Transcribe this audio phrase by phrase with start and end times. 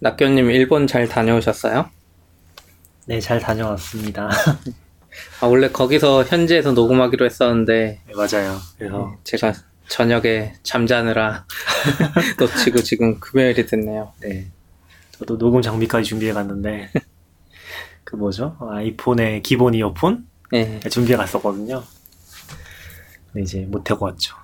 [0.00, 1.88] 낙교님 일본 잘 다녀오셨어요?
[3.06, 4.28] 네, 잘 다녀왔습니다.
[5.40, 8.58] 아, 원래 거기서 현지에서 녹음하기로 했었는데 네, 맞아요.
[8.76, 9.54] 그래서 네, 제가
[9.88, 11.46] 저녁에 잠자느라
[12.38, 14.12] 놓치고 지금 금요일이 됐네요.
[14.20, 14.48] 네,
[15.12, 16.90] 저도 녹음 장비까지 준비해 갔는데
[18.04, 18.56] 그 뭐죠?
[18.60, 21.82] 아이폰의 기본 이어폰 네, 준비해 갔었거든요.
[23.32, 24.36] 근데 이제 못 하고 왔죠.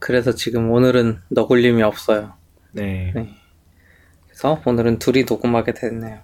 [0.00, 2.32] 그래서 지금 오늘은 너굴림이 없어요.
[2.72, 3.12] 네.
[3.14, 3.37] 네.
[4.38, 6.20] 그래서 오늘은 둘이 녹음하게 됐네요.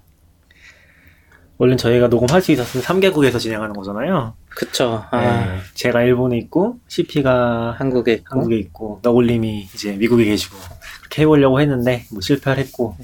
[1.58, 4.34] 원래 저희가 녹음할 수 있었으면 3개국에서 진행하는 거잖아요.
[4.48, 5.04] 그쵸.
[5.10, 8.36] 아, 네, 제가 일본에 있고 CP가 한국에 있고.
[8.36, 10.56] 한국에 있고 너굴님이 이제 미국에 계시고
[11.00, 12.96] 그렇게 해보려고 했는데 뭐 실패를 했고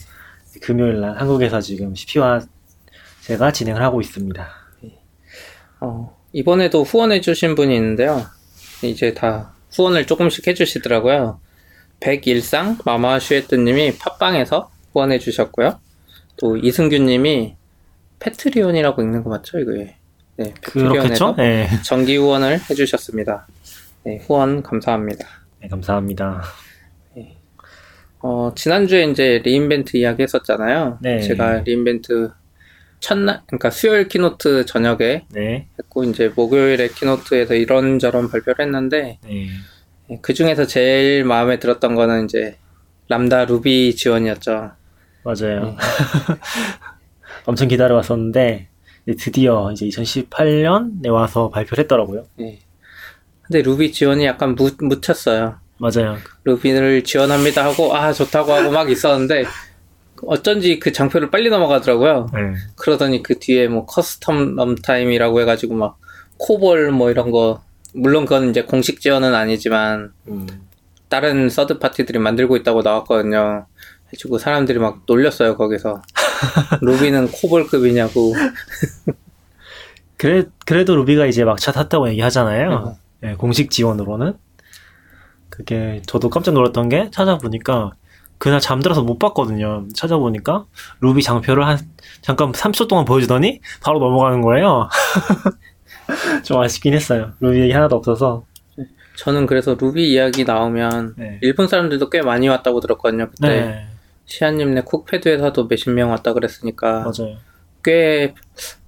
[0.63, 2.43] 금요일 날 한국에서 지금 CP와
[3.23, 4.49] 제가 진행을 하고 있습니다.
[5.81, 8.27] 어, 이번에도 후원해주신 분이 있는데요.
[8.83, 11.41] 이제 다 후원을 조금씩 해주시더라고요.
[11.99, 15.81] 백일상 마마슈에트님이 팟빵에서 후원해 주셨고요.
[16.37, 17.55] 또 이승규 님이
[18.19, 19.59] Patreon이라고 읽는 거 맞죠?
[19.59, 19.97] 이거 예.
[20.37, 20.55] 네?
[20.63, 21.69] Patreon에서 네.
[21.85, 23.47] 정기 후원을 해 주셨습니다.
[24.05, 25.27] 네, 후원 감사합니다.
[25.61, 26.43] 네, 감사합니다.
[28.23, 30.99] 어, 지난주에 이제 re:Invent 이야기 했었잖아요.
[31.01, 31.21] 네.
[31.21, 32.31] 제가 re:Invent
[33.01, 35.69] 첫날, 그러니까 수요일 keynote 저녁에 네.
[35.79, 40.19] 했고, 이제 목요일에 keynote에서 이런저런 발표를 했는데, 네.
[40.21, 42.59] 그 중에서 제일 마음에 들었던 거는 이제
[43.09, 44.73] Lambda Ruby 지원이었죠.
[45.25, 45.77] 맞아요.
[47.47, 48.69] 엄청 기다려왔었는데
[49.19, 52.27] 드디어 이제 2018년에 와서 발표를 했더라고요.
[52.41, 52.59] 예.
[53.43, 55.57] 근데 루비 지원이 약간 무, 묻혔어요.
[55.79, 56.19] 맞아요.
[56.45, 59.45] Ruby를 지원합니다 하고, 아, 좋다고 하고 막 있었는데,
[60.23, 62.29] 어쩐지 그 장표를 빨리 넘어가더라고요.
[62.33, 62.55] 네.
[62.77, 65.99] 그러더니 그 뒤에 뭐 custom runtime이라고 해가지고 막
[66.39, 67.63] COBOL 뭐 이런 거
[67.95, 70.47] 물론 그건 이제 공식 지원은 아니지만 음.
[71.09, 73.67] 다른 서드 파티들이 만들고 있다고 나왔거든요.
[74.11, 76.03] 해가지고 사람들이 막 놀렸어요 거기서
[76.83, 78.35] 루비는 코볼급이냐고.
[80.17, 82.97] 그래 그래도 루비가 이제 막차 탔다고 얘기하잖아요.
[83.21, 84.35] 네, 공식 지원으로는
[85.49, 87.93] 그게 저도 깜짝 놀랐던 게 찾아보니까
[88.39, 89.87] 그날 잠들어서 못 봤거든요.
[89.95, 90.67] 찾아보니까
[91.01, 91.79] 루비 장표를 한
[92.23, 94.89] 잠깐 3초 동안 보여주더니 바로 넘어가는 거예요.
[96.45, 97.33] 좀 아쉽긴 했어요.
[97.41, 98.45] 루비 얘기 하나도 없어서.
[99.17, 101.39] 저는 그래서 루비 이야기 나오면 네.
[101.43, 103.29] 일본 사람들도 꽤 많이 왔다고 들었거든요.
[103.29, 103.87] 그때 네,
[104.35, 107.37] 시아님네 쿡패드에서도 몇십 명 왔다 그랬으니까 맞아요.
[107.83, 108.35] 꽤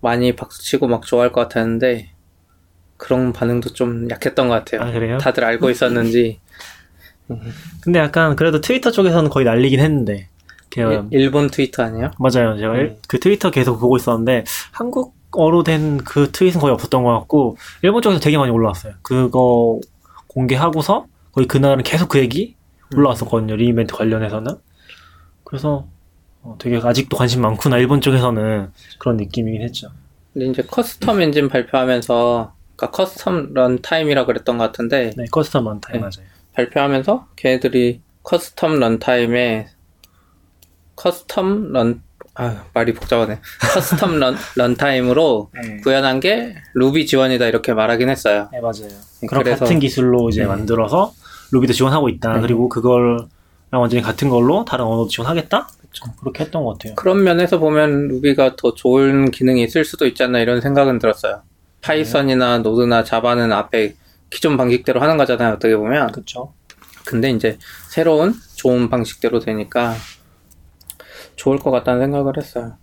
[0.00, 2.10] 많이 박수치고 막 좋아할 것 같았는데
[2.96, 4.88] 그런 반응도 좀 약했던 것 같아요.
[4.88, 5.18] 아 그래요?
[5.18, 6.38] 다들 알고 있었는지
[7.82, 10.28] 근데 약간 그래도 트위터 쪽에서는 거의 날리긴 했는데.
[10.76, 12.12] 일- 일본 트위터 아니에요?
[12.18, 12.56] 맞아요.
[12.58, 12.98] 제가 일- 네.
[13.08, 18.20] 그 트위터 계속 보고 있었는데 한국어로 된 그 트윗은 거의 없었던 것 같고 일본 쪽에서
[18.20, 18.94] 되게 많이 올라왔어요.
[19.02, 19.80] 그거
[20.28, 22.56] 공개하고서 거의 그날은 계속 그 얘기
[22.96, 23.56] 올라왔었거든요.
[23.56, 24.52] re:Invent 관련해서는.
[25.52, 25.86] 그래서
[26.40, 29.88] 어, 되게 아직도 관심 많구나 일본 쪽에서는 그런 느낌이긴 했죠.
[30.32, 35.98] 근데 이제 custom 엔진 발표하면서 그러니까 custom runtime이라 그랬던 것 같은데 네, custom Lambda 네.
[35.98, 36.26] 맞아요.
[36.54, 39.66] 발표하면서 걔네들이 custom runtime에
[40.96, 42.02] custom run
[42.34, 43.40] 아, 말이 복잡하네.
[43.60, 45.76] custom run, runtime으로 네.
[45.82, 48.48] 구현한 게 루비 지원이다 이렇게 말하긴 했어요.
[48.52, 48.88] 네, 맞아요.
[49.20, 50.46] 네, 그런 그래서- 같은 기술로 이제 네.
[50.46, 51.12] 만들어서
[51.50, 52.36] Ruby도 지원하고 있다.
[52.36, 52.40] 네.
[52.40, 53.26] 그리고 그걸
[53.78, 55.68] 완전히 같은 걸로 다른 언어도 지원하겠다?
[56.20, 56.94] 그렇게 했던 것 같아요.
[56.94, 61.42] 그런 면에서 보면 Ruby가 더 좋은 기능이 있을 수도 있지 않나 이런 생각은 들었어요.
[61.82, 63.94] Python이나 Node나 Java는 앞에
[64.30, 65.54] 기존 방식대로 하는 거잖아요.
[65.54, 66.12] 어떻게 보면.
[66.12, 66.54] 그렇죠.
[67.04, 69.94] 근데 이제 새로운 좋은 방식대로 되니까
[71.36, 72.76] 좋을 것 같다는 생각을 했어요.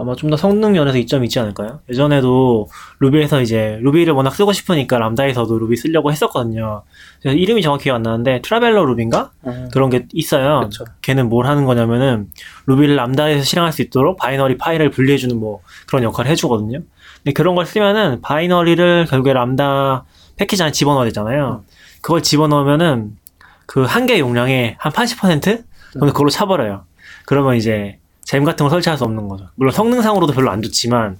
[0.00, 1.80] 아마 좀 더 성능 면에서 이점이 있지 않을까요?
[1.90, 2.68] 예전에도
[3.00, 6.82] Ruby에서 이제 Ruby를 워낙 쓰고 싶으니까 Lambda에서도 Ruby 쓰려고 했었거든요.
[7.20, 9.30] 그래서 이름이 정확히 기억 안 나는데 Traveler Ruby인가?
[9.72, 10.60] 그런 게 있어요.
[10.64, 10.84] 그쵸.
[11.02, 12.28] 걔는 뭘 하는 거냐면은
[12.66, 16.80] Ruby를 Lambda에서 실행할 수 있도록 binary 파일을 분리해주는 뭐 그런 역할을 해주거든요.
[17.22, 20.04] 근데 그런 걸 쓰면은 binary를 결국에 람다
[20.36, 21.64] 패키지 안에 집어넣어야 되잖아요.
[22.00, 23.12] 그걸 집어넣으면은
[23.66, 25.42] 그 한계 용량의 한 80%
[25.92, 26.84] 정도 그걸로 차버려요.
[27.26, 27.98] 그러면 이제
[28.30, 29.48] 잼 같은 걸 설치할 수 없는 거죠.
[29.56, 31.18] 물론 성능상으로도 별로 안 좋지만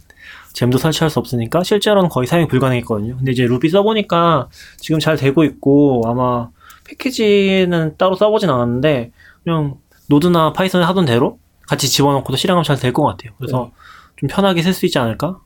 [0.53, 3.17] 잼도 설치할 수 없으니까 실제로는 거의 사용이 불가능했거든요.
[3.17, 6.51] 근데 이제 루비 써보니까 지금 잘 되고 있고 아마
[6.85, 9.11] 패키지는 따로 써보진 않았는데
[9.43, 9.75] 그냥
[10.09, 13.33] 노드나 파이썬에 하던 대로 같이 집어넣고도 실행하면 잘 될 것 같아요.
[13.39, 13.73] 그래서
[14.17, 15.41] 좀 편하게 쓸 수 있지 않을까?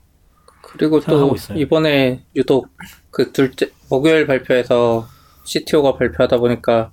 [0.61, 1.57] 그리고 또 있어요.
[1.57, 2.67] 이번에 유독
[3.09, 5.07] 그 둘째 목요일 발표에서
[5.45, 6.91] CTO가 발표하다 보니까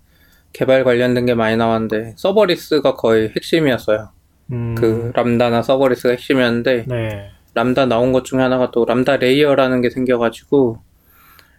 [0.54, 4.08] 개발 관련된 게 많이 나왔는데 serverless가 거의 핵심이었어요.
[4.52, 7.30] 음, 그 Lambda나 serverless가 핵심이었는데 네.
[7.54, 10.78] 람다 나온 것 중에 하나가 또 Lambda Layer라는 게 생겨가지고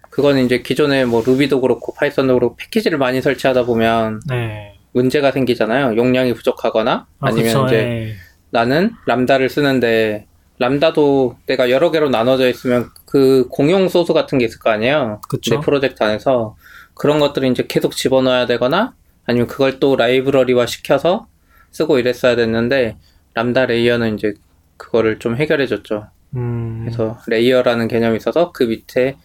[0.10, 4.76] 그거는 이제 기존에 뭐 Ruby도 그렇고 Python도 그렇고 패키지를 많이 설치하다 보면 네.
[4.92, 5.98] 문제가 생기잖아요.
[5.98, 8.14] 용량이 부족하거나 아, 아니면 그쵸, 이제 예.
[8.52, 10.28] 나는 Lambda를 쓰는데
[10.60, 15.20] Lambda도 내가 여러 개로 나눠져 있으면 그 공용 소스 같은 게 있을 거 아니에요.
[15.28, 15.56] 그쵸.
[15.56, 16.56] 내 프로젝트 안에서
[16.94, 18.94] 그런 것들을 이제 계속 집어넣어야 되거나
[19.26, 21.26] 아니면 그걸 또 라이브러리화 시켜서
[21.74, 22.96] 쓰고 이랬어야 됐는데
[23.34, 24.34] Lambda Layer는 이제
[24.78, 26.08] 그거를 좀 해결해 줬죠.
[26.36, 29.18] 음, 그래서 layer라는 개념이 있어서 그 밑에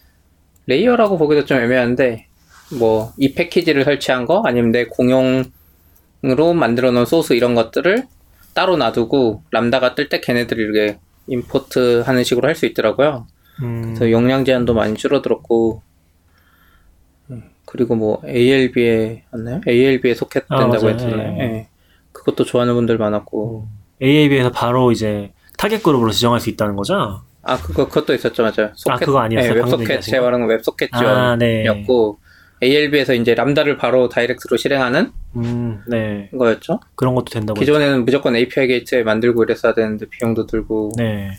[0.67, 2.27] layer라고 보기도 좀 애매한데
[2.79, 5.45] 뭐 이 패키지를 설치한 거 아니면 내 공용으로
[6.55, 8.07] 만들어 놓은 소스 이런 것들을
[8.55, 10.99] 따로 놔두고 Lambda가 뜰 때 걔네들이 이렇게
[11.29, 13.27] import 하는 식으로 할 수 있더라고요.
[13.63, 15.83] 음, 그래서 용량 제한도 많이 줄어들었고
[17.31, 19.61] 음, 그리고 뭐 ALB에 맞나요?
[19.67, 20.91] ALB에 소켓 된다고 아.
[20.91, 21.37] 했잖아요.
[21.39, 21.43] 예.
[21.43, 21.69] 예.
[22.29, 23.67] 그것도 좋아하는 분들 많았고
[24.03, 27.23] ALB에서 바로 이제 타겟 그룹으로 지정할 수 있다는 거죠?
[27.43, 28.73] 아 그거 그것도 있었죠 맞아요.
[28.89, 29.55] 아, 그거 아니었어요?
[29.55, 30.25] 네, WebSocket 제가 거?
[30.27, 31.63] 말한 건 WebSocket 아, 네.
[31.63, 32.19] 지원이었고
[32.63, 36.29] ALB에서 이제 Lambda를 바로 direct로 실행하는 음, 네.
[36.37, 36.81] 거였죠.
[36.97, 37.73] 그런 것도 된다고 했죠.
[37.73, 41.31] 기존에는 무조건 API Gateway 만들고 이랬어야 되는데 비용도 들고 네.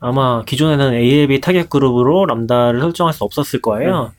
[0.00, 4.12] 아마 기존에는 AAB 타겟 그룹으로 람다를 설정할 수 없었을 거예요.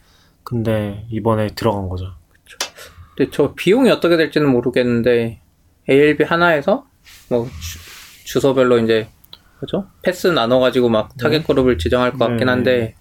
[0.43, 2.07] 근데 이번에 들어간 거죠.
[3.15, 5.41] 근데 저 비용이 어떻게 될지는 모르겠는데
[5.89, 6.85] ALB 하나에서
[7.29, 7.47] 뭐
[8.25, 9.07] 주, 소별로 이제
[9.59, 9.87] 뭐죠?
[10.03, 12.51] path 나눠가지고 막 타겟 그룹을 지정할 것 같긴 네.
[12.51, 12.95] 한데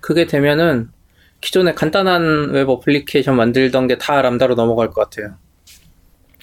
[0.00, 0.90] 그게 되면은
[1.40, 5.34] 기존에 간단한 웹 어플리케이션 만들던 게 다 Lambda로 넘어갈 것 같아요.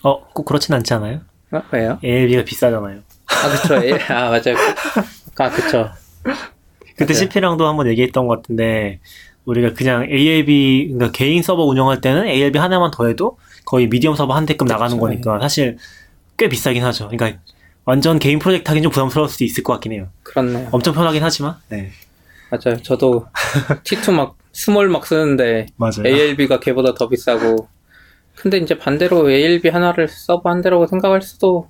[0.04, 1.22] 어, 꼭 그렇진 않지 않아요?
[1.51, 2.00] 아, 왜요?
[2.03, 3.00] ALB가 비싸잖아요.
[3.28, 3.75] 아 그쵸.
[3.83, 4.56] A- 아 맞아요.
[5.38, 5.89] 아 그쵸.
[6.95, 7.13] 그때.
[7.13, 9.00] CP랑도 한번 얘기했던 것 같은데
[9.45, 13.38] 우리가 그냥 ALB 그러니까 개인 서버 운영할 때는 ALB 하나만 더해도
[13.71, 15.00] 거의 medium 서버 한 대급 나가는 그쵸.
[15.00, 15.77] 거니까 사실
[16.35, 17.07] 꽤 비싸긴 하죠.
[17.07, 17.39] 그러니까
[17.85, 20.09] 완전 개인 프로젝트 하긴 좀 부담스러울 수도 있을 것 같긴 해요.
[20.23, 20.68] 그렇네요.
[20.73, 21.56] 엄청 편하긴 하지만.
[21.69, 21.91] 네.
[22.50, 22.81] 맞아요.
[22.81, 23.27] 저도
[23.85, 26.03] T2 막 small 막 쓰는데 맞아요.
[26.06, 27.69] ALB가 걔보다 더 비싸고.
[28.35, 31.69] 근데 이제 반대로 ALB 하나를 서버 한 대라고 생각할 수도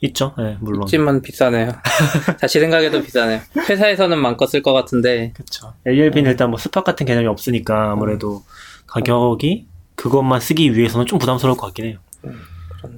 [0.00, 0.32] 있죠.
[0.38, 0.84] 네, 물론.
[0.84, 1.72] 있지만 비싸네요.
[2.40, 3.40] 다시 생각해도 비싸네요.
[3.68, 5.74] 회사에서는 마음껏 쓸 것 같은데 그렇죠.
[5.88, 8.44] ALB는 일단 뭐 스팟 같은 개념이 없으니까 아무래도
[8.86, 9.66] 가격이
[9.98, 11.98] 그것만 쓰기 위해서는 좀 부담스러울 것 같긴 해요.
[12.24, 12.40] 음,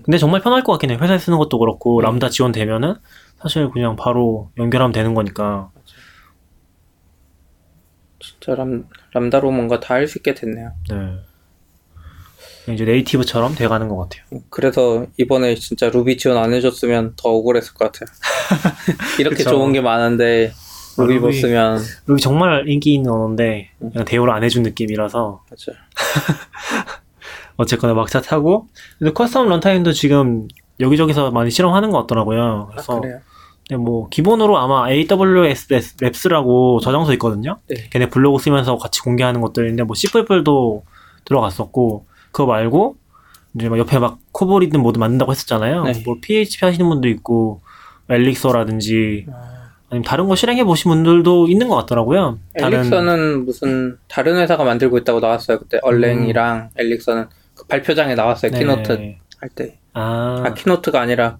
[0.04, 0.98] 근데 정말 편할 것 같긴 해요.
[1.00, 2.96] 회사에 쓰는 것도 그렇고 람다 지원되면은
[3.40, 5.70] 사실 그냥 바로 연결하면 되는 거니까.
[8.20, 8.84] 진짜 람,
[9.14, 10.72] Lambda로 뭔가 다 할 수 있게 됐네요.
[10.90, 12.74] 네.
[12.74, 14.42] 이제 native처럼 돼가는 것 같아요.
[14.50, 18.14] 그래서 이번에 진짜 루비 지원 안 해줬으면 더 억울했을 것 같아요.
[19.18, 19.50] 이렇게 그쵸.
[19.50, 21.40] 좋은 게 많은데 아, 루비 못 루비.
[21.40, 25.78] 쓰면 루비 정말 인기 있는 언어인데 그냥 대우를 안 해준 느낌이라서 맞아요.
[27.56, 28.66] 어쨌거나 막차 타고
[28.98, 30.48] 근데 custom runtime도 지금
[30.80, 32.68] 여기저기서 많이 실험하는 것 같더라고요.
[32.70, 33.20] 아, 그래서 그래요.
[33.68, 37.58] 네, 뭐 기본으로 아마 AWS Labs라고 저장소 있거든요.
[37.68, 37.88] 네.
[37.90, 40.84] 걔네 블로그 쓰면서 같이 공개하는 것들인데 뭐 C++도
[41.24, 42.96] 들어갔었고 그거 말고
[43.54, 45.84] 이제 막 옆에 막 COBOL이든 뭐든 만든다고 했었잖아요.
[45.84, 46.02] 네.
[46.04, 47.60] 뭐 PHP 하시는 분도 있고
[48.08, 49.49] Elixir라든지 아,
[49.90, 52.38] 아니면 다른 거 실행해 보신 분들도 있는 것 같더라고요.
[52.54, 55.58] 엘릭서는 무슨 다른 회사가 만들고 있다고 나왔어요.
[55.58, 58.52] 그때 Erlang이랑 Elixir는 그 발표장에 나왔어요.
[58.52, 58.58] 네.
[58.60, 58.92] keynote
[59.38, 59.78] 할 때.
[59.92, 61.38] 아, 아 keynote가 아니라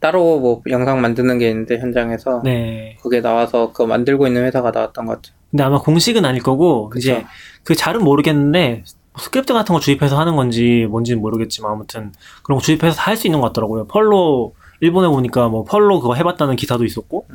[0.00, 2.98] 따로 뭐 영상 만드는 게 있는데 현장에서 네.
[3.00, 5.34] 그게 나와서 그거 만들고 있는 회사가 나왔던 것 같아요.
[5.50, 6.98] 근데 아마 공식은 아닐 거고 그쵸.
[6.98, 7.24] 이제
[7.62, 8.82] 그 잘은 모르겠는데
[9.16, 12.12] 스크립트 같은 거 주입해서 하는 건지 뭔지는 모르겠지만 아무튼
[12.42, 13.86] 그런 거 주입해서 할수 있는 것 같더라고요.
[13.86, 17.26] Perl로 일본에 보니까 뭐 Perl로 그거 해봤다는 기사도 있었고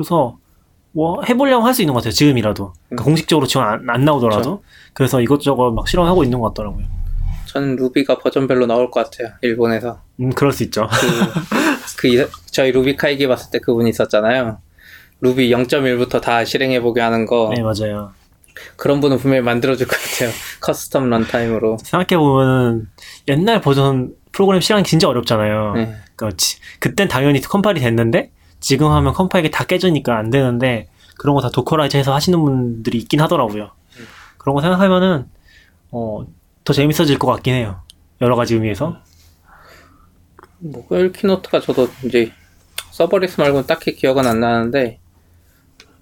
[0.00, 0.38] 그래서
[0.92, 2.12] 뭐 해보려면 할수 있는 것 같아요.
[2.12, 3.04] 지금이라도 그러니까 음.
[3.04, 4.62] 공식적으로 지원 안, 안 나오더라도
[4.94, 6.86] 그래서 이것저것 막 실험하고 있는 것 같더라고요.
[7.46, 9.34] 저는 Ruby가 버전별로 나올 것 같아요.
[9.42, 10.00] 일본에서.
[10.20, 10.88] 음 그럴 수 있죠.
[10.90, 14.58] 그, 그 이- 저희 RubyKaigi 봤을 때 그분이 있었잖아요.
[15.20, 17.52] 루비 0.1부터 다 실행해보게 하는 거.
[17.54, 18.12] 네 맞아요.
[18.76, 20.30] 그런 분은 분명히 만들어줄 것 같아요.
[20.62, 21.76] custom runtime으로.
[21.82, 22.88] 생각해 보면
[23.28, 25.74] 옛날 버전 프로그램 실행이 진짜 어렵잖아요.
[25.74, 25.94] 네.
[26.16, 28.30] 그러니까 지- 그땐 당연히 컴파일이 됐는데
[28.60, 30.88] 지금 하면 컴파일이 다 깨지니까 안 되는데
[31.18, 33.70] 그런 거 다 dockerize해서 하시는 분들이 있긴 하더라고요.
[34.38, 35.26] 그런 거 생각하면은
[35.90, 36.24] 어,
[36.64, 37.82] 더 재밌어질 것 같긴 해요.
[38.20, 38.96] 여러 가지 의미에서.
[40.58, 42.32] 목요일 keynote가 저도 이제
[42.90, 44.98] serverless 말고는 딱히 기억은 안 나는데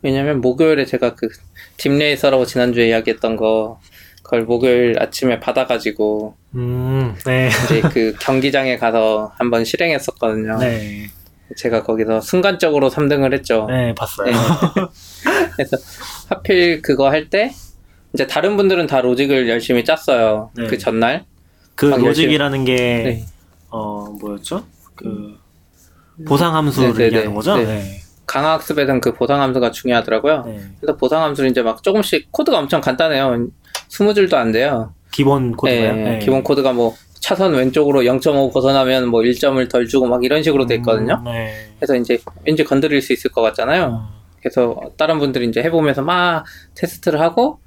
[0.03, 1.29] 왜냐면 목요일에 제가 그
[1.76, 3.81] DeepRacer라고 지난주에 이야기했던 거
[4.23, 7.49] 그걸 목요일 아침에 받아가지고 음, 네.
[7.65, 10.59] 이제 그 경기장에 가서 한번 실행했었거든요.
[10.59, 11.09] 네.
[11.57, 13.67] 제가 거기서 순간적으로 3등을 했죠.
[13.69, 14.26] 네, 봤어요.
[14.31, 14.33] 네.
[15.57, 15.76] 그래서
[16.28, 17.52] 하필 그거 할 때
[18.14, 20.50] 이제 다른 분들은 다 로직을 열심히 짰어요.
[20.57, 20.67] 네.
[20.67, 21.25] 그 전날.
[21.75, 23.26] 그막 로직이라는 게, 네.
[23.71, 24.64] 어, 뭐였죠?
[24.95, 25.37] 그,
[26.26, 27.35] 보상 함수를 네, 네, 얘기하는 네.
[27.35, 27.57] 거죠?
[27.57, 27.64] 네.
[27.64, 28.00] 네.
[28.26, 30.43] 강화 학습에는 그 보상 함수가 중요하더라고요.
[30.47, 30.61] 네.
[30.81, 33.47] 그래서 보상 함수를 이제 막 조금씩 코드가 엄청 간단해요.
[33.88, 34.93] 스무 줄도 안 돼요.
[35.12, 35.95] 기본 코드가요?
[35.95, 36.19] 네, 네.
[36.19, 36.95] 기본 코드가 뭐
[37.28, 41.23] 차선 왼쪽으로 0.5 벗어나면 뭐 1점을 덜 주고 막 이런 식으로 돼 있거든요.
[41.26, 41.52] 음, 네.
[41.78, 43.85] 그래서 이제 왠지 건드릴 수 있을 것 같잖아요.
[43.85, 44.08] 어,
[44.40, 47.61] 그래서 다른 분들이 이제 해보면서 막 테스트를 하고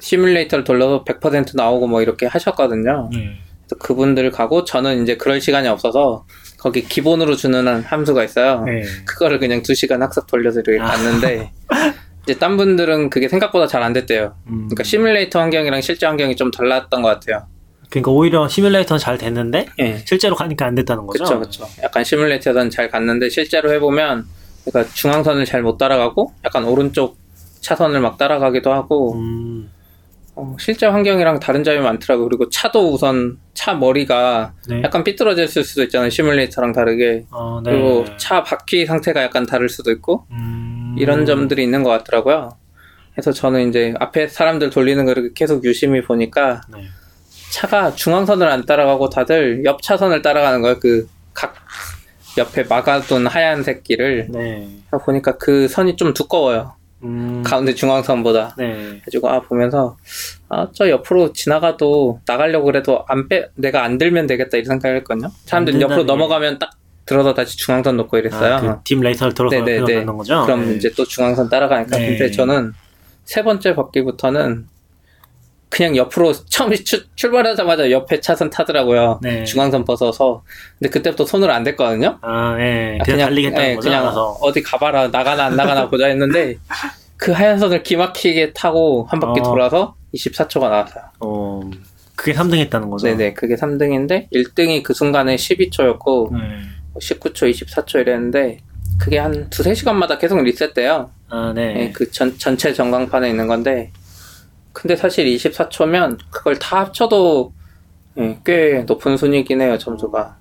[0.00, 3.10] 시뮬레이터를 돌려서 100% 나오고 뭐 이렇게 하셨거든요.
[3.12, 3.36] 네.
[3.66, 6.24] 그래서 그분들 가고 저는 이제 그럴 시간이 없어서
[6.58, 8.62] 거기 기본으로 주는 한 함수가 있어요.
[8.64, 8.84] 네.
[9.04, 10.86] 그거를 그냥 2시간 학습 돌려서 이렇게 아.
[10.86, 11.52] 봤는데
[12.24, 14.34] 이제 딴 분들은 그게 생각보다 잘 안 됐대요.
[14.46, 14.68] 음.
[14.68, 17.46] 그러니까 시뮬레이터 환경이랑 실제 환경이 좀 달랐던 것 같아요.
[17.90, 19.98] 그러니까 오히려 시뮬레이터는 잘 됐는데 예.
[20.06, 21.24] 실제로 가니까 안 됐다는 거죠.
[21.24, 21.66] 그쵸, 그쵸.
[21.82, 24.26] 약간 시뮬레이터는 잘 갔는데 실제로 해보면
[24.64, 27.16] 그러니까 중앙선을 잘 못 따라가고 약간 오른쪽
[27.60, 29.70] 차선을 막 따라가기도 하고 음,
[30.36, 32.28] 어, 실제 환경이랑 다른 점이 많더라고요.
[32.28, 34.82] 그리고 차도 우선 차 머리가 네.
[34.82, 36.10] 약간 삐뚤어졌을 수도 있잖아요.
[36.10, 37.24] 시뮬레이터랑 다르게.
[37.30, 37.70] 어, 네.
[37.70, 42.56] 그리고 차 바퀴 상태가 약간 다를 수도 있고 음, 이런 점들이 있는 것 같더라고요.
[43.12, 46.84] 그래서 저는 이제 앞에 사람들 돌리는 거를 계속 유심히 보니까 네.
[47.54, 50.78] 차가 중앙선을 안 따라가고 다들 옆 차선을 따라가는 거예요.
[50.80, 51.52] 그 각
[52.38, 54.68] 옆에 막아둔 하얀색 길을 네.
[55.04, 56.74] 보니까 그 선이 좀 두꺼워요.
[57.02, 58.54] 음, 가운데 중앙선보다.
[58.56, 59.00] 네.
[59.04, 59.96] 가지고 아 보면서
[60.48, 65.28] 아 저 옆으로 지나가도 나가려고 그래도 안 빼 내가 안 들면 되겠다 이런 생각을 했거든요.
[65.46, 66.06] 사람들은 안 옆으로 게.
[66.06, 66.70] 넘어가면 딱
[67.06, 68.54] 들어서 다시 중앙선 놓고 이랬어요.
[68.54, 69.84] 아, 그팀 레이서를 들어서 네네네.
[69.84, 70.42] 들어가는 거죠.
[70.46, 70.74] 그럼 네.
[70.76, 72.06] 이제 또 중앙선 따라가니까 네.
[72.16, 72.72] 근데 저는
[73.24, 74.66] 세 번째 바퀴부터는
[75.74, 79.18] 그냥 옆으로 처음 출, 출발하자마자 옆에 차선 타더라고요.
[79.20, 79.42] 네.
[79.42, 80.44] 중앙선 벗어서
[80.78, 82.18] 근데 그때부터 손을 안 댔거든요.
[82.22, 82.98] 아, 예.
[83.04, 83.88] 그냥, 달리겠다는 예, 거죠.
[83.88, 84.38] 그냥 알아서.
[84.40, 86.58] 어디 가봐라 나가나 안 나가나 보자 했는데
[87.16, 89.42] 그 하얀 선을 기막히게 타고 한 바퀴 어.
[89.42, 91.04] 돌아서 24초가 나왔어요.
[91.18, 91.68] 어,
[92.14, 93.08] 그게 3등 했다는 거죠.
[93.08, 96.38] 네네 그게 3등인데 1등이 그 순간에 12초였고 네.
[97.00, 98.58] 19초, 24초 이랬는데
[99.00, 101.10] 그게 한 두세 시간마다 계속 리셋돼요.
[101.30, 101.74] 아, 네.
[101.80, 103.90] 예, 그 전, 전체 전광판에 있는 건데
[104.74, 107.52] 근데 사실 24초면 그걸 다 합쳐도
[108.18, 110.36] 예, 꽤 높은 순위긴 해요 점수가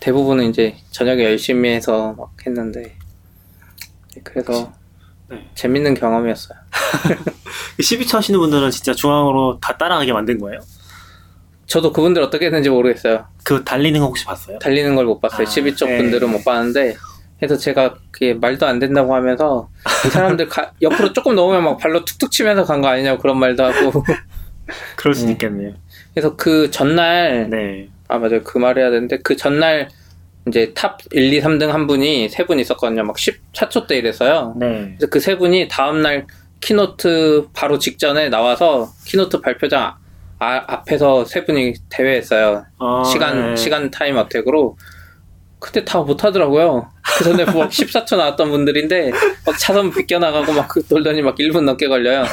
[0.00, 2.96] 대부분은 이제 저녁에 열심히 해서 막 했는데
[4.16, 4.72] 예, 그래서
[5.28, 5.44] 네.
[5.54, 6.58] 재밌는 경험이었어요
[7.80, 10.60] 12초 하시는 분들은 진짜 중앙으로 다 따라가게 만든 거예요?
[11.66, 14.58] 저도 그분들 어떻게 했는지 모르겠어요 그 달리는 거 혹시 봤어요?
[14.60, 15.98] 달리는 걸 못 봤어요 아, 12쪽 네.
[15.98, 16.96] 분들은 못 봤는데
[17.38, 19.68] 그래서 제가 그게 말도 안 된다고 하면서
[20.06, 23.62] 이 사람들 가- 옆으로 조금 넘으면 막 발로 툭툭 치면서 간 거 아니냐고 그런 말도
[23.64, 24.02] 하고
[24.96, 25.32] 그럴 수 네.
[25.32, 25.74] 있겠네요.
[26.14, 27.88] 그래서 그 전날 네.
[28.08, 29.88] 아 맞아요 그말 해야 되는데 그 전날
[30.48, 34.94] 이제 탑 1, 2, 3등 한 분이 세 분 있었거든요 막 14초 대 이래서요 네.
[34.96, 36.26] 그래서 그 세 분이 다음 날
[36.60, 39.94] keynote 바로 직전에 나와서 keynote 발표장
[40.38, 43.56] 아- 앞에서 세 분이 대회했어요 어, 시간 네.
[43.56, 44.76] 시간 time attack으로
[45.66, 49.10] 근데 다 못하더라고요 그 전에 막 14초 나왔던 분들인데
[49.44, 52.24] 막 차선 비껴나가고 막그 돌더니 막 1분 넘게 걸려요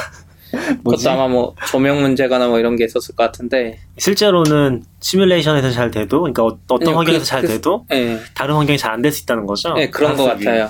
[0.84, 1.04] 뭐지?
[1.04, 6.20] 그것도 아마 뭐 조명 문제거나 뭐 이런 게 있었을 것 같은데 실제로는 시뮬레이션에서 잘 돼도,
[6.20, 9.10] 그러니까 어, 떤 아니요, 환경에서 그- 잘 그- 돼도 예 다른 환경이 잘 안 될
[9.10, 9.72] 수 있다는 거죠?
[9.74, 10.24] 네, 그런 것.
[10.26, 10.68] 같아요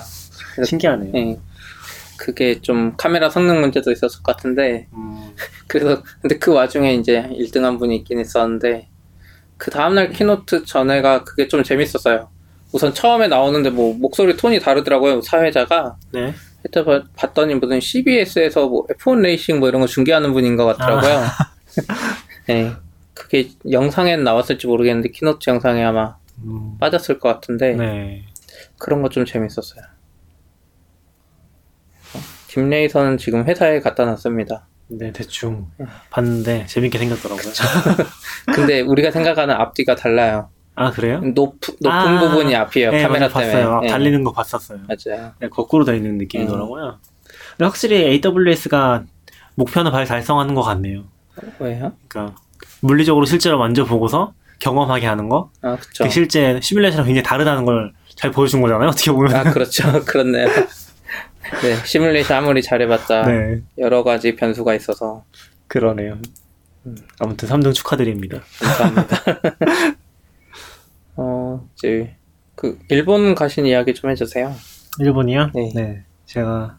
[0.63, 1.11] 신기하네요.
[1.15, 1.37] 예.
[2.17, 5.35] 그게 좀 카메라 성능 문제도 있었을 것 같은데 음,
[5.67, 8.87] 그래서 근데 그 와중에 이제 1등한 분이 있긴 있었는데
[9.57, 12.29] 그 다음날 keynote 전에가 그게 좀 재밌었어요.
[12.75, 15.95] 우선 처음에 나오는데 뭐 목소리 톤이 다르더라고요 사회자가.
[16.11, 16.33] 네.
[16.83, 21.21] 봐- 봤더니 무슨 CBS에서 뭐 F1 레이싱 뭐 이런 거 중계하는 분인 것 같더라고요.
[22.47, 22.73] 네.
[23.13, 28.25] 그게 영상엔 나왔을지 모르겠는데 keynote 영상에 아마 음, 빠졌을 것 같은데 네.
[28.77, 29.81] 그런 거 좀 재밌었어요.
[32.49, 34.67] DeepRacer는 지금 회사에 갖다 놨습니다.
[34.87, 35.67] 네, 대충
[36.09, 37.53] 봤는데 재밌게 생겼더라고요.
[38.53, 40.49] 근데 우리가 생각하는 앞뒤가 달라요.
[40.75, 41.19] 아, 그래요?
[41.21, 42.91] 높, 높은 아, 부분이 앞이에요.
[42.91, 43.27] 네, 카메라.
[43.29, 43.51] 때문에.
[43.51, 43.81] 봤어요.
[43.83, 44.79] 예, 달리는 거 봤었어요.
[44.87, 45.31] 맞아요.
[45.39, 46.99] 네, 거꾸로 돼 있는 느낌이더라고요.
[47.51, 49.03] 근데 확실히 AWS가
[49.55, 51.03] 목표는 잘 달성하는 것 같네요.
[51.59, 51.93] 왜요?
[52.07, 52.35] 그러니까
[52.81, 55.49] 물리적으로 실제로 만져보고서 경험하게 하는 거.
[55.61, 56.03] 아, 그쵸.
[56.03, 58.89] 그게 실제 시뮬레이션이랑 굉장히 다르다는 걸 잘 보여준 거잖아요.
[58.89, 59.35] 어떻게 보면.
[59.35, 59.83] 아, 그렇죠.
[60.05, 60.47] 그렇네요.
[60.47, 65.23] 네, 시뮬레이션 아무리 잘해봤자 네, 여러 가지 변수가 있어서
[65.67, 66.17] 그러네요.
[67.19, 68.39] 아무튼 3등 축하드립니다.
[68.59, 69.17] 감사합니다.
[71.63, 72.15] 어, 이제
[72.55, 74.53] 그 일본 가신 이야기 좀 해주세요.
[74.99, 75.51] 일본이요?
[75.53, 76.03] 네.
[76.25, 76.77] 제가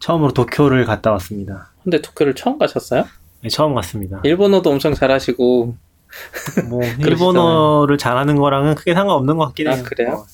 [0.00, 1.70] 처음으로 도쿄를 갔다 왔습니다.
[1.82, 3.04] 근데 도쿄를 처음 가셨어요?
[3.42, 4.20] 네, 처음 갔습니다.
[4.24, 5.74] 일본어도 엄청 잘하시고
[6.68, 9.76] 뭐 일본어를 잘하는 거랑은 크게 상관없는 것 같긴 해요.
[9.80, 10.12] 아 그래요?
[10.12, 10.24] 어,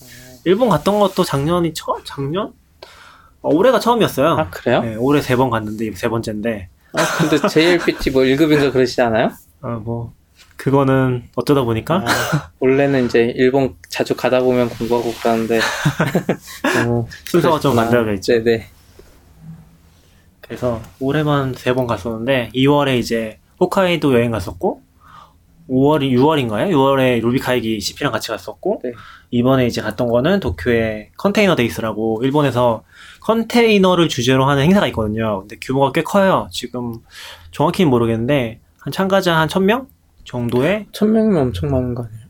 [0.44, 2.52] 일본 갔던 것도 작년이 처음 작년?
[3.42, 4.28] 어, 올해가 처음이었어요.
[4.38, 4.80] 아 그래요?
[4.82, 9.30] 네, 올해 세 번 갔는데 세 번째인데 아 근데 JLPT 뭐 1급인가 그러시지 않아요?
[9.62, 10.12] 어, 뭐
[10.60, 15.58] 그거는 어쩌다 보니까 아, 원래는 이제 일본 자주 가다 보면 공부하고 그러는데
[16.86, 17.74] 어, 순서가 좀.
[17.76, 18.32] 만들어져 있죠.
[18.44, 18.66] 네네.
[20.42, 24.82] 그래서 올해만 세 번 갔었는데 2월에 이제 홋카이도 여행 갔었고
[25.70, 26.68] 5월이 6월인가요?
[26.72, 28.92] 6월에 루비카이기 CP랑 같이 갔었고 네.
[29.30, 32.82] 이번에 이제 갔던 거는 도쿄의 Container Days라고 일본에서
[33.22, 35.40] 컨테이너를 주제로 하는 행사가 있거든요.
[35.40, 36.48] 근데 규모가 꽤 커요.
[36.50, 36.96] 지금
[37.52, 39.86] 정확히는 모르겠는데 한 참가자 한 1000명
[40.30, 42.20] 정도의 천 명이면 엄청 많은 거 아니에요?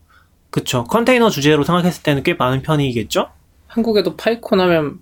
[0.51, 0.85] 그쵸.
[0.85, 3.29] 컨테이너 주제로 생각했을 때는 꽤 많은 편이겠죠?
[3.67, 4.99] 한국에도 PyCon 하면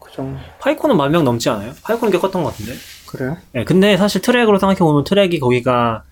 [0.00, 1.72] 그 정도 PyCon은 만 명 넘지 않아요?
[1.84, 2.72] PyCon은 꽤 컸던 것 같은데.
[3.06, 3.36] 그래요?
[3.52, 6.02] 네, 근데 사실 트랙으로 생각해보면 트랙이 거기가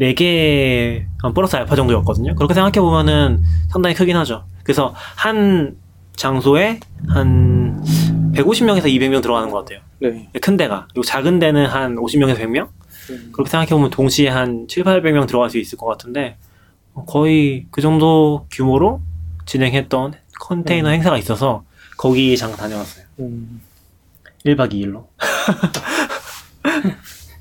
[0.00, 2.34] 4개 플러스 알파 정도였거든요.
[2.34, 4.44] 그렇게 생각해보면은 상당히 크긴 하죠.
[4.64, 5.76] 그래서 한
[6.16, 7.82] 장소에 한
[8.34, 9.80] 150명에서 200명 들어가는 것 같아요.
[10.00, 10.28] 네.
[10.42, 10.86] 큰 데가.
[10.90, 12.68] 그리고 작은 데는 한 50명에서 100명?
[13.10, 13.30] 음.
[13.32, 16.36] 그렇게 생각해보면 동시에 한 7, 800명 들어갈 수 있을 것 같은데
[16.94, 19.00] 어, 거의 그 정도 규모로
[19.46, 20.94] 진행했던 컨테이너 음.
[20.94, 21.64] 행사가 있어서
[21.96, 23.04] 거기 잠깐 다녀왔어요.
[23.20, 23.60] 음.
[24.44, 25.06] 1박 2일로.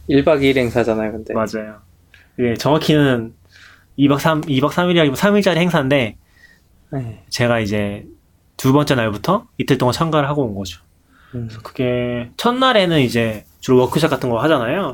[0.10, 1.34] 1박 2일 행사잖아요, 근데.
[1.34, 1.82] 맞아요.
[2.40, 3.34] 예, 정확히는
[3.98, 6.18] 2박 3, 2박 3일이라기보다 3일짜리 행사인데,
[6.92, 7.24] 네.
[7.30, 8.06] 제가 이제
[8.58, 10.82] 두 번째 날부터 이틀 동안 참가를 하고 온 거죠.
[11.36, 11.50] 음.
[11.64, 14.94] 그게, 첫날에는 이제 주로 워크샵 같은 거 하잖아요.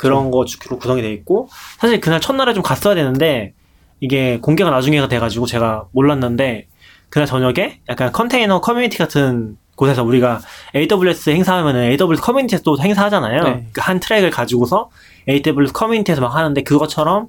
[0.00, 3.52] 그런 거 주로 구성이 돼 있고, 사실 그날 첫날에 좀 갔어야 되는데,
[4.00, 6.68] 이게 공개가 나중에가 돼가지고 제가 몰랐는데,
[7.10, 10.40] 그날 저녁에 약간 컨테이너 커뮤니티 같은 곳에서 우리가
[10.74, 13.42] AWS 행사하면은 AWS 커뮤니티에서 또 행사하잖아요.
[13.42, 13.66] 네.
[13.72, 14.90] 그한 트랙을 가지고서
[15.28, 17.28] AWS 커뮤니티에서 막 하는데 그것처럼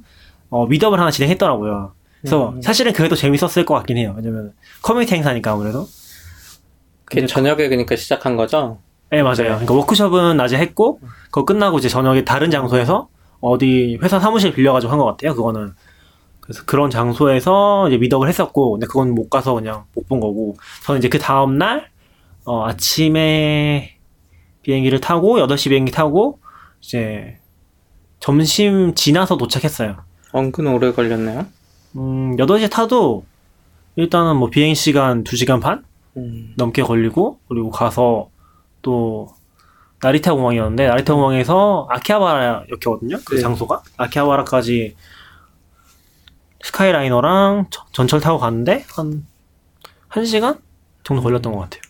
[0.50, 1.94] 어, meetup을 하나 진행했더라고요.
[2.22, 2.62] 그래서 음.
[2.62, 4.13] 사실은 그게 더 재밌었을 것 같긴 해요.
[4.16, 5.88] 왜냐면 커뮤니티 행사니까 아무래도.
[7.06, 8.80] 그게 저녁에 그러니까 시작한 거죠?
[9.12, 9.36] 네 맞아요.
[9.36, 13.10] 그러니까 워크숍은 낮에 했고 그거 끝나고 이제 저녁에 다른 장소에서
[13.41, 15.36] 어디 회사 사무실 빌려가지고 한 것 같아요.
[15.36, 15.74] 그거는.
[16.39, 21.00] 그래서 그런 장소에서 이제 meetup을 했었고 근데 그건 못 가서 그냥 못 본 거고 저는
[21.00, 21.89] 이제 그 다음 날
[22.46, 23.98] 어, 아침에
[24.63, 26.39] 비행기를 타고 8시 비행기 타고
[26.82, 27.38] 이제
[28.20, 29.98] 점심 지나서 도착했어요.
[30.34, 31.46] 은근 오래 걸렸네요.
[31.98, 33.24] 음, 8시에 타도
[33.98, 35.84] 일단은 뭐 비행 시간 2시간 반
[36.18, 36.53] 음.
[36.58, 38.29] 넘게 걸리고 그리고 가서
[38.81, 39.29] 또
[40.01, 43.17] 나리타 공항이었는데 나리타 공항에서 아키하바라 역이거든요.
[43.25, 43.41] 그 네.
[43.41, 44.96] 장소가 아키하바라까지
[46.63, 49.25] 스카이라이너랑 저- 전철 타고 갔는데 한
[50.09, 50.59] 1시간
[51.03, 51.81] 정도 걸렸던 것 같아요.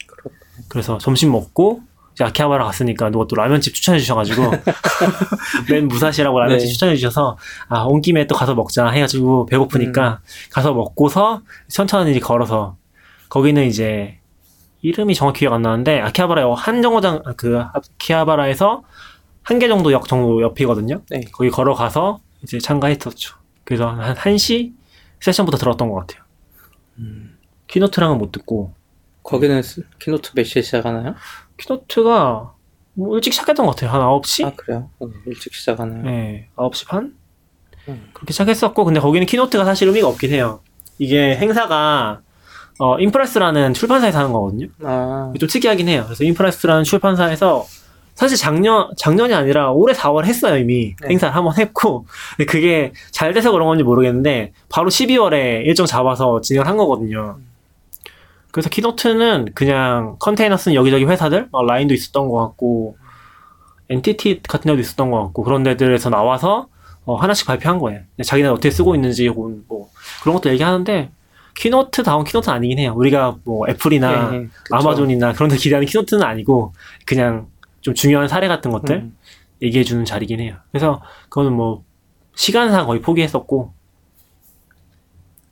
[0.69, 1.82] 그래서 점심 먹고
[2.13, 4.51] 이제 아키하바라 갔으니까 누가 또 라면집 추천해 주셔가지고
[5.69, 6.71] 맨 무사시라고 라면집 네.
[6.73, 10.19] 추천해 주셔서 아 온 김에 또 가서 먹자 해가지고 배고프니까
[10.51, 12.77] 가서 먹고서 천천히 걸어서
[13.30, 14.19] 거기는 이제
[14.82, 18.84] 이름이 정확히 기억 안 나는데 아키하바라 한 정거장 그 아키하바라에서
[19.44, 21.02] 한 개 정도 역 정도 옆이거든요.
[21.10, 21.22] 네.
[21.32, 23.36] 거기 걸어가서 이제 참가했었죠.
[23.63, 24.74] 그래서 한 1시
[25.20, 26.24] 세션부터 들었던 것 같아요.
[27.00, 27.38] 음.
[27.67, 28.74] keynote랑은 못 듣고
[29.24, 31.15] 거기는 스- keynote 몇 시에 시작하나요?
[31.58, 32.54] keynote가
[32.94, 33.91] 뭐 일찍 시작했던 것 같아요.
[33.91, 34.46] 한 9시?
[34.46, 34.89] 아, 그래요?
[35.02, 36.04] 음, 일찍 시작하네요.
[36.04, 37.15] 네, 9시 반?
[37.88, 38.10] 음.
[38.13, 40.62] 그렇게 시작했었고, 근데 거기는 keynote가 사실 의미가 없긴 해요.
[41.00, 42.22] 이게 행사가,
[42.82, 44.65] 어, Impress라는 출판사에서 하는 거거든요.
[44.84, 46.04] 아, 좀 특이하긴 해요.
[46.08, 47.67] 그래서 Impress라는 출판사에서
[48.15, 50.96] 사실 작년, 작년이 아니라 올해 4월 했어요, 이미.
[51.00, 51.10] 네.
[51.10, 52.08] 행사를 한번 했고.
[52.36, 57.38] 근데 그게 잘 돼서 그런 건지 모르겠는데, 바로 12월에 일정 잡아서 진행을 한 거거든요.
[58.50, 62.98] 그래서 keynote는 그냥 컨테이너 쓴 여기저기 회사들, 어, 라인도 있었던 것 같고,
[63.89, 66.67] NTT 같은 데도 있었던 것 같고, 그런 데들에서 나와서
[67.06, 68.00] 어, 하나씩 발표한 거예요.
[68.15, 69.89] 그냥 자기네가 어떻게 쓰고 있는지, 혹은 뭐,
[70.24, 71.12] 그런 것도 얘기하는데,
[71.56, 72.94] keynote 다운 keynote는 아니긴 해요.
[72.96, 74.48] 우리가 뭐 애플이나 예, 예.
[74.72, 76.74] 아마존이나 그런 데 기대하는 keynote는 아니고
[77.06, 77.48] 그냥
[77.82, 79.18] 좀 중요한 사례 같은 것들 음.
[79.62, 80.56] 얘기해 주는 자리긴 해요.
[80.72, 81.84] 그래서 그거는 뭐
[82.36, 83.74] 시간상 거의 포기했었고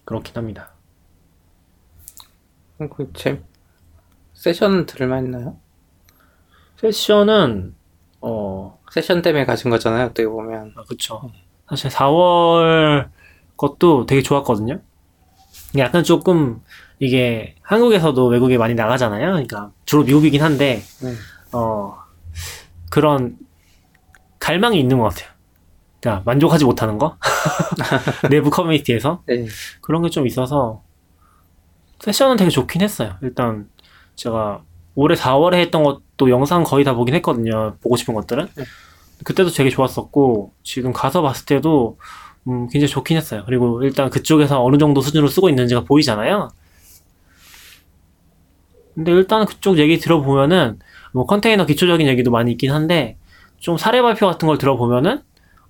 [0.05, 0.71] 그렇긴 합니다.
[2.81, 3.41] 음, 그 제,
[4.33, 5.57] 세션 들을만 했나요?
[6.77, 7.75] 세션은
[8.21, 10.73] 어 세션 때문에 가신 거잖아요, 어떻게 보면.
[10.75, 11.31] 아, 그쵸.
[11.69, 13.09] 사실 4월
[13.57, 14.81] 것도 되게 좋았거든요.
[15.77, 16.61] 약간 조금
[16.99, 19.31] 이게 한국에서도 외국에 많이 나가잖아요.
[19.31, 21.13] 그러니까 주로 미국이긴 한데 네.
[21.51, 21.95] 어,
[22.89, 23.37] 그런
[24.39, 25.29] 갈망이 있는 것 같아요.
[26.01, 27.17] 그러니까 만족하지 못하는 거?
[28.29, 29.21] 내부 커뮤니티에서?
[29.27, 29.45] 네.
[29.81, 30.81] 그런 게 좀 있어서
[31.99, 33.15] 세션은 되게 좋긴 했어요.
[33.21, 33.69] 일단
[34.15, 34.61] 제가
[34.95, 37.75] 올해 4월에 했던 것도 영상 거의 다 보긴 했거든요.
[37.81, 38.47] 보고 싶은 것들은.
[38.55, 38.63] 네.
[39.25, 41.97] 그때도 되게 좋았었고 지금 가서 봤을 때도
[42.47, 43.43] 음, 굉장히 좋긴 했어요.
[43.45, 46.49] 그리고 일단 그쪽에서 어느 정도 수준으로 쓰고 있는지가 보이잖아요.
[48.95, 50.79] 근데 일단 그쪽 얘기 들어보면은
[51.13, 53.17] 뭐 컨테이너 기초적인 얘기도 많이 있긴 한데
[53.57, 55.21] 좀 사례 발표 같은 걸 들어보면은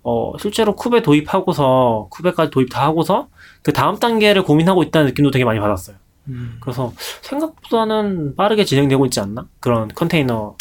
[0.01, 3.27] 어 실제로 쿠베 도입하고서 쿠베까지 도입 다 하고서
[3.61, 5.97] 그 다음 단계를 고민하고 있다는 느낌도 되게 많이 받았어요.
[6.29, 6.57] 음.
[6.61, 9.47] 그래서 생각보다는 빠르게 진행되고 있지 않나?
[9.59, 10.55] 그런 컨테이너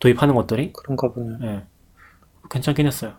[0.00, 1.38] 도입하는 것들이 그런가 보네요.
[1.44, 1.62] 예.
[2.50, 3.14] 괜찮긴 했어요.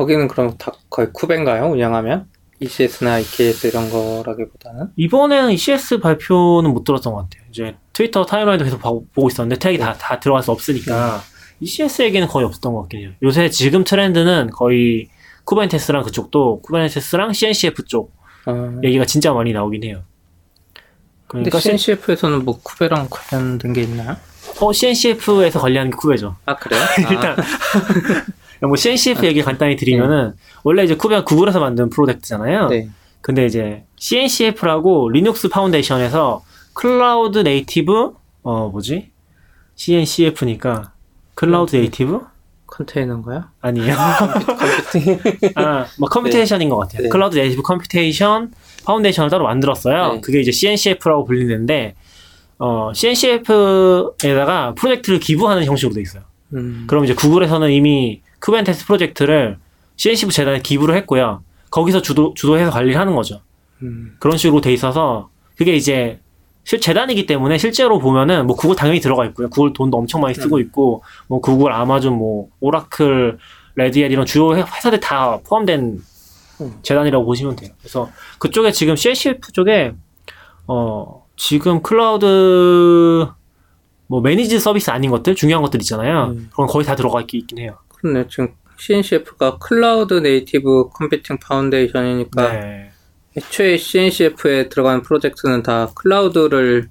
[0.00, 1.66] 거기는 그럼 다 거의 쿠베인가요?
[1.66, 2.26] 운영하면?
[2.62, 4.88] ECS나 EKS 이런 거라기보다는?
[4.96, 7.42] 이번에는 ECS 발표는 못 들었던 것 같아요.
[7.50, 11.22] 이제 트위터 timeline도 계속 봐- 보고 있었는데 태그이 다, 다 들어갈 수 없으니까
[11.60, 13.10] ECS 얘기는 거의 없었던 것 같긴 해요.
[13.22, 15.08] 요새 지금 트렌드는 거의
[15.44, 18.12] Kubernetes랑 그쪽도 Kubernetes랑 CNCF 쪽
[18.46, 20.02] 어, 얘기가 진짜 많이 나오긴 해요.
[21.26, 24.16] 근데 그러니까 C- CNCF에서는 뭐 Kube랑 관련된 게 있나요?
[24.60, 26.36] 어, CNCF에서 관리하는 게 Kube죠.
[26.44, 26.80] 아 그래요?
[27.10, 27.36] 일단
[28.66, 32.60] 뭐 CNCF 얘기 간단히 드리면은 원래 이제 Kube가 구글에서 만든 프로젝트잖아요.
[32.64, 32.88] 아, 네.
[33.20, 36.42] 근데 이제 CNCF라고 Linux Foundation에서
[36.74, 39.10] cloud native 어 뭐지?
[39.76, 40.92] CNCF니까
[41.34, 42.20] cloud native
[42.66, 43.44] 컨테이너인가요?
[43.60, 43.94] 아니에요.
[44.92, 45.18] computing.
[45.56, 47.02] 아, 뭐 computation인 것 같아요.
[47.02, 47.08] 네.
[47.08, 48.52] cloud native computation
[48.84, 50.14] foundation을 따로 만들었어요.
[50.14, 50.20] 네.
[50.20, 51.94] 그게 이제 CNCF라고 불리는데
[52.58, 56.22] 어, CNCF에다가 프로젝트를 기부하는 형식으로 돼 있어요.
[56.54, 59.58] 음, 그럼 이제 구글에서는 이미 Kubernetes 프로젝트를
[59.96, 61.42] CNCF 재단에 기부를 했고요.
[61.70, 63.40] 거기서 주도 주도해서 관리를 하는 거죠.
[63.82, 66.20] 음, 그런 식으로 돼 있어서 그게 이제
[66.64, 69.48] 실 재단이기 때문에 실제로 보면은 뭐 구글 당연히 들어가 있고요.
[69.48, 73.38] 구글 돈도 엄청 많이 쓰고 있고 뭐 구글, 아마존, 뭐 오라클,
[73.76, 76.00] 레드햇 이런 주요 회- 회사들 다 포함된
[76.60, 76.74] 음.
[76.82, 77.70] 재단이라고 보시면 돼요.
[77.80, 79.92] 그래서 그쪽에 지금 CNCF 쪽에
[80.66, 83.26] 어 지금 클라우드
[84.06, 86.34] 뭐 managed service 아닌 것들 중요한 것들 있잖아요.
[86.36, 86.48] 음.
[86.50, 87.78] 그건 거의 다 들어가 있, 있긴 해요.
[88.00, 88.26] 그렇네.
[88.28, 92.90] 지금 CNCF가 cloud native computing foundation이니까 네.
[93.36, 96.88] 애초에 CNCF에 들어가는 프로젝트는 다 cloud를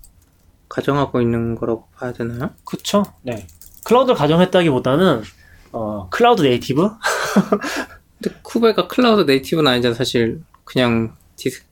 [0.70, 2.52] 가정하고 있는 거라고 봐야 되나요?
[2.64, 3.04] 그쵸?
[3.24, 3.48] 네.
[3.86, 5.24] cloud를 가정했다기보다는
[5.72, 6.90] 어 cloud native
[8.22, 9.96] 근데 Kube가 cloud native는 아니잖아.
[9.96, 11.64] 사실 그냥 디스,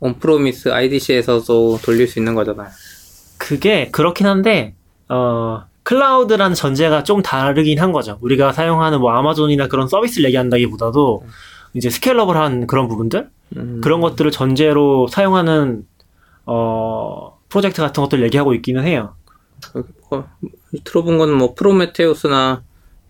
[0.00, 2.68] 온프로미스 IDC에서도 돌릴 수 있는 거잖아요.
[3.36, 4.74] 그게 그렇긴 한데
[5.08, 8.18] 어 클라우드라는 전제가 좀 다르긴 한 거죠.
[8.20, 11.24] 우리가 사용하는 뭐 아마존이나 그런 서비스를 얘기한다기보다도
[11.74, 15.86] 이제 스케일러블한 그런 부분들 음, 그런 것들을 전제로 사용하는
[16.46, 19.14] 어 프로젝트 같은 것들 얘기하고 있기는 해요.
[20.10, 20.24] 어,
[20.84, 22.62] 들어본 거는 뭐 프로메테우스나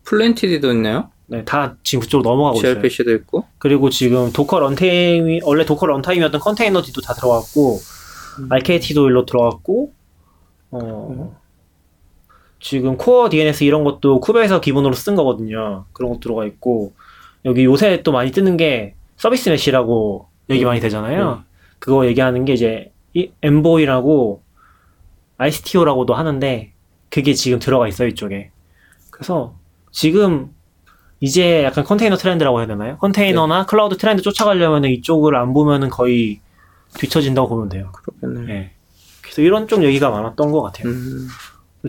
[0.04, 1.10] 플랜티디도 있나요?
[1.26, 2.74] 네, 다 지금 그쪽으로 넘어가고 있어요.
[2.74, 3.46] gRPC도 있고.
[3.58, 7.80] 그리고 지금 도커 런타임이 원래 도커 런타임이었던 컨테이너 D도 다 들어갔고
[8.50, 9.92] rkt도 일로 들어갔고
[10.72, 11.41] 어
[12.62, 15.84] 지금 CoreDNS 이런 것도 Kube에서 기본으로 쓴 거거든요.
[15.92, 16.92] 그런 것도 들어가 있고
[17.44, 21.42] 여기 요새 또 많이 뜨는 게 service mesh라고 얘기 많이 되잖아요.
[21.80, 24.42] 그거 얘기하는 게 이제 이 Envoy라고
[25.38, 26.72] Istio라고도 하는데
[27.10, 28.52] 그게 지금 들어가 있어요 이쪽에.
[29.10, 29.56] 그래서
[29.90, 30.54] 지금
[31.18, 32.96] 이제 약간 컨테이너 트렌드라고 해야 되나요?
[32.98, 36.40] 컨테이너나 클라우드 트렌드 쫓아가려면 이쪽을 안 보면은 거의
[36.96, 37.90] 뒤처진다고 보면 돼요.
[37.92, 38.52] 그렇겠네.
[38.52, 38.70] 예.
[39.20, 40.88] 그래서 이런 쪽 얘기가 많았던 것 같아요.
[40.88, 41.28] 음,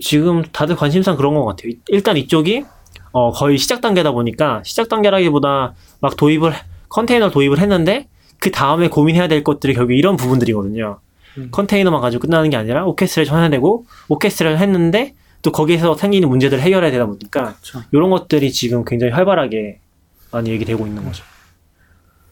[0.02, 1.74] 지금 다들 관심상 그런 것 같아요.
[1.90, 2.66] 일단 이쪽이
[3.12, 6.54] 어, 거의 시작 단계다 보니까 시작 단계라기보다 막 도입을
[6.90, 8.08] 컨테이너 도입을 했는데
[8.40, 11.00] 그 다음에 고민해야 될 것들이 결국 이런 부분들이거든요.
[11.38, 11.48] 음.
[11.52, 16.92] 컨테이너만 가지고 끝나는 게 아니라 오케스트레이션 해야 되고 오케스트레를 했는데 또 거기에서 생기는 문제들을 해결해야
[16.92, 17.82] 되다 보니까 그렇죠.
[17.92, 19.80] 이런 것들이 지금 굉장히 활발하게
[20.32, 21.24] 많이 얘기되고 있는 거죠.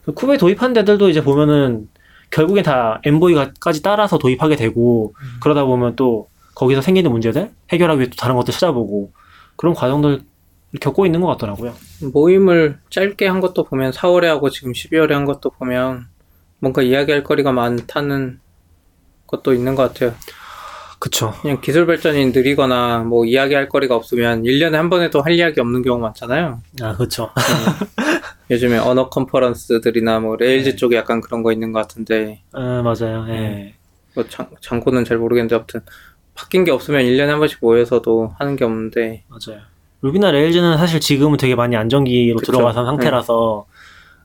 [0.06, 1.88] 그 쿠베 도입한 데들도 이제 보면은
[2.32, 6.30] 결국엔 다 엠보이까지 따라서 도입하게 되고 그러다 보면 또
[6.62, 9.12] 거기서 생기는 문제들 해결하기 위해 또 다른 것들 찾아보고
[9.56, 10.22] 그런 과정들
[10.80, 11.74] 겪고 있는 것 같더라고요.
[12.14, 16.06] 모임을 짧게 한 것도 보면 4월에 하고 지금 12월에 한 것도 보면
[16.60, 18.40] 뭔가 이야기할 거리가 많다는
[19.26, 20.14] 것도 있는 것 같아요.
[21.00, 21.34] 그쵸.
[21.42, 26.00] 그냥 기술 발전이 느리거나 뭐 이야기할 거리가 없으면 1년에 한 번에도 할 이야기 없는 경우
[26.00, 26.62] 많잖아요.
[26.84, 27.32] 아, 그쵸.
[28.52, 33.26] 요즘에 언어 컨퍼런스들이나 뭐 Rails 쪽에 약간 그런 거 있는 것 같은데 아, 맞아요.
[33.30, 33.74] 예.
[34.14, 35.82] 뭐 장, Django는 잘 모르겠는데 아무튼
[36.42, 39.62] 바뀐 게 없으면 1년에 한 번씩 모여서도 하는 게 없는데 맞아요.
[40.02, 42.52] Ruby나 Rails는 사실 지금은 되게 많이 안정기로 그쵸.
[42.52, 43.66] 들어가서 상태라서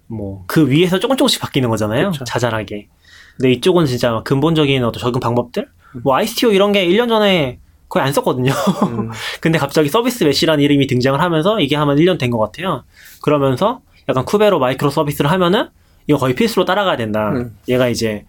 [0.06, 2.12] 뭐 그 위에서 조금 조금씩 바뀌는 거잖아요.
[2.12, 2.24] 그쵸.
[2.24, 2.88] 자잘하게.
[3.36, 5.68] 근데 이쪽은 진짜 근본적인 어떤 적용 방법들?
[6.02, 7.58] 뭐 Istio 이런 게 1년 전에
[7.90, 8.52] 거의 안 썼거든요.
[8.88, 9.10] 음,
[9.42, 12.84] 근데 갑자기 service mesh라는 이름이 등장을 하면서 이게 하면 1년 된 것 같아요.
[13.22, 15.68] 그러면서 약간 쿠베로 마이크로 서비스를 하면은
[16.06, 17.30] 이거 거의 필수로 따라가야 된다.
[17.32, 17.56] 음.
[17.68, 18.24] 얘가 이제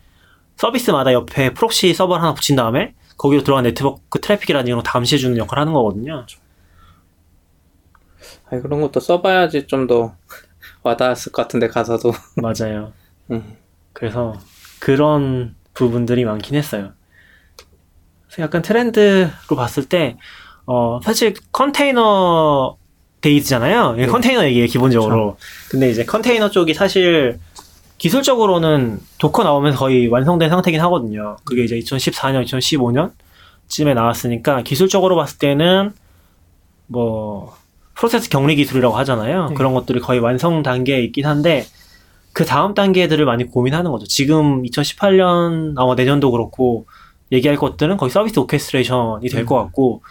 [0.58, 5.38] 서비스마다 옆에 프록시 서버를 하나 붙인 다음에 거기로 들어간 네트워크 트래픽이라는 이런 거 감시해 주는
[5.38, 6.25] 역할을 하는 거거든요.
[8.49, 10.15] 아니, 그런 것도 써봐야지 좀 더
[10.84, 12.93] 와닿았을 것 같은데 가사도 맞아요.
[13.32, 13.58] 음.
[13.93, 14.34] 그래서
[14.80, 16.93] 그런 부분들이 많긴 했어요.
[18.27, 20.17] 그래서 약간 트렌드로 봤을 때,
[20.65, 22.78] 어, 사실 Container
[23.21, 23.93] Days잖아요.
[23.93, 24.06] 네.
[24.06, 25.38] 컨테이너 얘기예요, 기본적으로.
[25.69, 27.39] 근데 이제 컨테이너 쪽이 사실
[27.97, 31.38] 기술적으로는 Docker 나오면서 거의 완성된 상태긴 하거든요.
[31.43, 33.12] 그게 이제 2014년, 2015년
[33.67, 35.93] 쯤에 나왔으니까 기술적으로 봤을 때는
[36.88, 37.55] 뭐
[37.95, 39.49] 프로세스 격리 기술이라고 하잖아요.
[39.49, 39.55] 네.
[39.55, 41.65] 그런 것들이 거의 완성 단계에 있긴 한데
[42.33, 44.05] 그 다음 단계들을 많이 고민하는 거죠.
[44.05, 46.86] 지금 2018년 아마 내년도 그렇고
[47.31, 49.45] 얘기할 것들은 거의 서비스 orchestration이 될 음.
[49.47, 50.03] 것 같고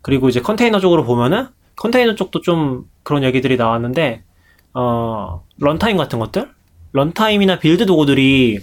[0.00, 4.24] 그리고 이제 컨테이너 쪽으로 보면은 컨테이너 쪽도 좀 그런 얘기들이 나왔는데
[4.72, 6.53] 어 runtime 같은 것들
[6.94, 8.60] runtime이나 build 도구들이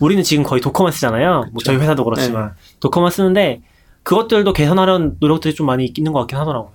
[0.00, 1.32] 우리는 지금 거의 Docker만 쓰잖아요.
[1.32, 1.66] 뭐 그쵸.
[1.66, 3.62] 저희 회사도 그렇지만 Docker만 쓰는데
[4.04, 6.72] 그것들도 개선하려는 노력들이 좀 많이 있는 것 같긴 하더라고요.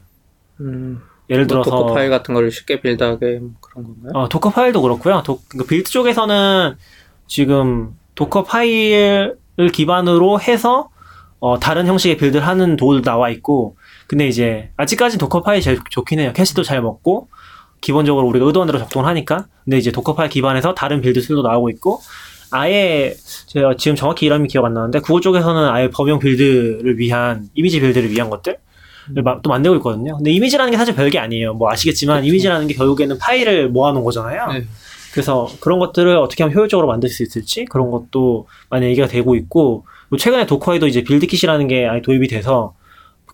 [0.60, 4.12] 음, 예를 뭐 들어서 Docker 파일 같은 거를 쉽게 build하게 뭐 그런 건가요?
[4.14, 5.24] 어, Docker 파일도 그렇고요.
[5.24, 6.76] 도, 그 build 쪽에서는
[7.28, 9.38] 지금 Docker 파일을
[9.72, 10.90] 기반으로 해서
[11.40, 16.20] 어, 다른 형식의 build를 하는 도구도 나와 있고 근데 이제 아직까지 Docker 파일이 제일 좋긴
[16.20, 16.34] 해요.
[16.36, 17.30] 캐시도 잘 먹고
[17.82, 21.70] 기본적으로 우리가 의도한 대로 작동을 하니까 근데 이제 Docker 파일 기반에서 다른 build 툴도 나오고
[21.72, 22.02] 있고
[22.52, 23.16] 아예
[23.48, 28.12] 제가 지금 정확히 이름이 기억 안 나는데 구글 쪽에서는 아예 범용 build를 위한 이미지 build를
[28.12, 28.58] 위한 것들
[29.44, 30.18] 또 만들고 있거든요.
[30.18, 31.54] 근데 이미지라는 게 사실 별게 아니에요.
[31.54, 34.48] 뭐 아시겠지만 이미지라는 게 결국에는 파일을 모아놓은 거잖아요.
[34.54, 34.66] 네.
[35.12, 39.86] 그래서 그런 것들을 어떻게 하면 효율적으로 만들 수 있을지 그런 것도 많이 얘기가 되고 있고
[40.10, 42.74] 뭐 최근에 Docker에도 이제 BuildKit이라는 게 아예 도입이 돼서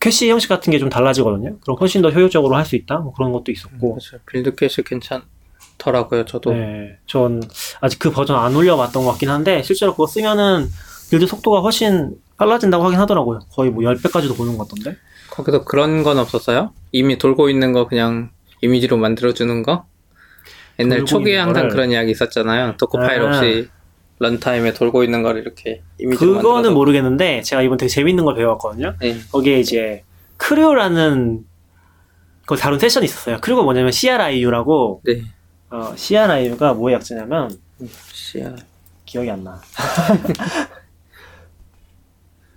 [0.06, 1.58] 캐시 형식 같은 게 좀 달라지거든요.
[1.62, 2.98] 그럼 훨씬 더 효율적으로 할 수 있다.
[2.98, 3.96] 뭐 그런 것도 있었고.
[3.96, 4.18] 그렇죠.
[4.30, 6.26] build 캐시 괜찮더라고요.
[6.26, 6.54] 저도.
[6.54, 7.42] 네, 전
[7.82, 10.68] 아직 그 버전 안 올려봤던 것 같긴 한데 실제로 그거 쓰면은
[11.10, 13.40] build 속도가 훨씬 빨라진다고 하긴 하더라고요.
[13.52, 14.98] 거의 뭐 10배까지도 보는 것 같던데.
[15.32, 16.72] 거기서 그런 건 없었어요?
[16.92, 18.30] 이미 돌고 있는 거 그냥
[18.62, 19.86] 이미지로 만들어주는 거?
[20.80, 21.68] 옛날 초기에 항상?
[21.70, 22.76] 그런 이야기 있었잖아요.
[22.78, 23.28] Docker 파일 아.
[23.30, 23.70] 없이
[24.20, 26.74] runtime에 돌고 있는 걸 이렇게 이미지로 그거는 만들어서.
[26.76, 28.96] 모르겠는데 제가 이번 되게 재밌는 걸 배워왔거든요.
[29.02, 29.18] 네.
[29.32, 30.04] 거기에 이제
[30.38, 31.46] CRIU라는
[32.46, 33.40] 그 다룬 세션이 있었어요.
[33.42, 35.22] CRIU가 뭐냐면 CRIU라고 네.
[35.70, 37.58] 어, CRIU가 뭐의 약자냐면
[38.12, 38.56] 시야.
[39.06, 39.62] 기억이 안 나.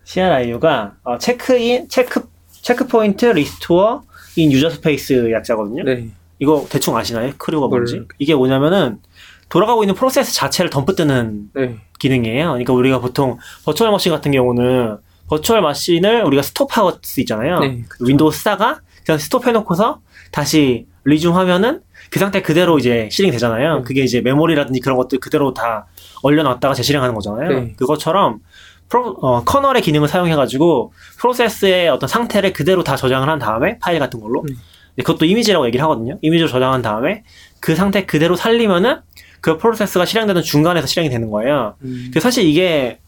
[0.04, 4.02] CRIU가 어, check in check checkpoint restore
[4.36, 5.84] in user space 약자거든요.
[5.84, 6.08] 네.
[6.38, 7.32] 이거 대충 아시나요?
[7.36, 7.94] CRIU가 뭔지?
[7.96, 9.00] 모르- 이게 뭐냐면은
[9.48, 11.76] 돌아가고 있는 프로세스 자체를 덤프 뜨는 네.
[11.98, 12.48] 기능이에요.
[12.48, 17.60] 그러니까 우리가 보통 virtual machine 같은 경우는 virtual machine을 우리가 스톱할 수 있잖아요.
[17.60, 18.04] 네, 그쵸.
[18.04, 20.00] 윈도우 쓰다가 그냥 스톱해놓고서
[20.32, 21.80] 다시 resume하면은
[22.10, 23.78] 그 상태 그대로 이제 실행 되잖아요.
[23.78, 23.82] 네.
[23.84, 25.86] 그게 이제 메모리라든지 그런 것들 그대로 다
[26.22, 27.48] 얼려놨다가 재실행하는 거잖아요.
[27.48, 27.74] 네.
[27.76, 28.40] 그것처럼
[28.88, 34.20] 프로, 어, 커널의 기능을 사용해가지고 프로세스의 어떤 상태를 그대로 다 저장을 한 다음에 파일 같은
[34.20, 34.54] 걸로 네.
[35.02, 36.18] 그것도 이미지라고 얘기를 하거든요.
[36.22, 37.22] 이미지로 저장한 다음에
[37.60, 39.00] 그 상태 그대로 살리면은
[39.40, 41.74] 그 프로세스가 실행되는 중간에서 실행이 되는 거예요.
[41.82, 42.10] 음.
[42.12, 42.98] 그 사실 이게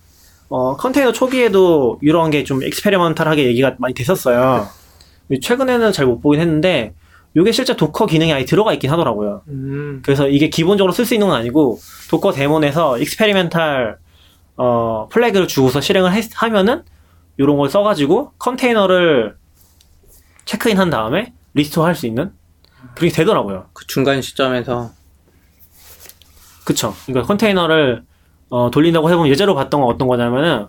[0.49, 4.66] 어, 컨테이너 초기에도 이런 게 좀 experimental하게 얘기가 많이 됐었어요.
[5.43, 6.93] 최근에는 잘 못 보긴 했는데
[7.37, 9.43] 이게 실제 Docker 기능이 아예 들어가 있긴 하더라고요.
[9.49, 10.03] 음.
[10.05, 11.79] 그래서 이게 기본적으로 쓸 수 있는 건 아니고
[12.11, 13.98] Docker daemon에서 experimental
[14.57, 16.83] 어, flag를 주고서 실행을 했- 하면은
[17.38, 19.37] 이런 걸 써가지고 컨테이너를
[20.45, 22.33] 체크인 한 다음에 restore 할 수 있는
[22.97, 23.66] 그렇게 되더라고요.
[23.73, 24.90] 그 중간 시점에서
[26.64, 26.94] 그쵸.
[27.07, 28.03] 그러니까 컨테이너를
[28.51, 30.66] 어, 돌린다고 해보면 예제로 봤던 건 어떤 거냐면은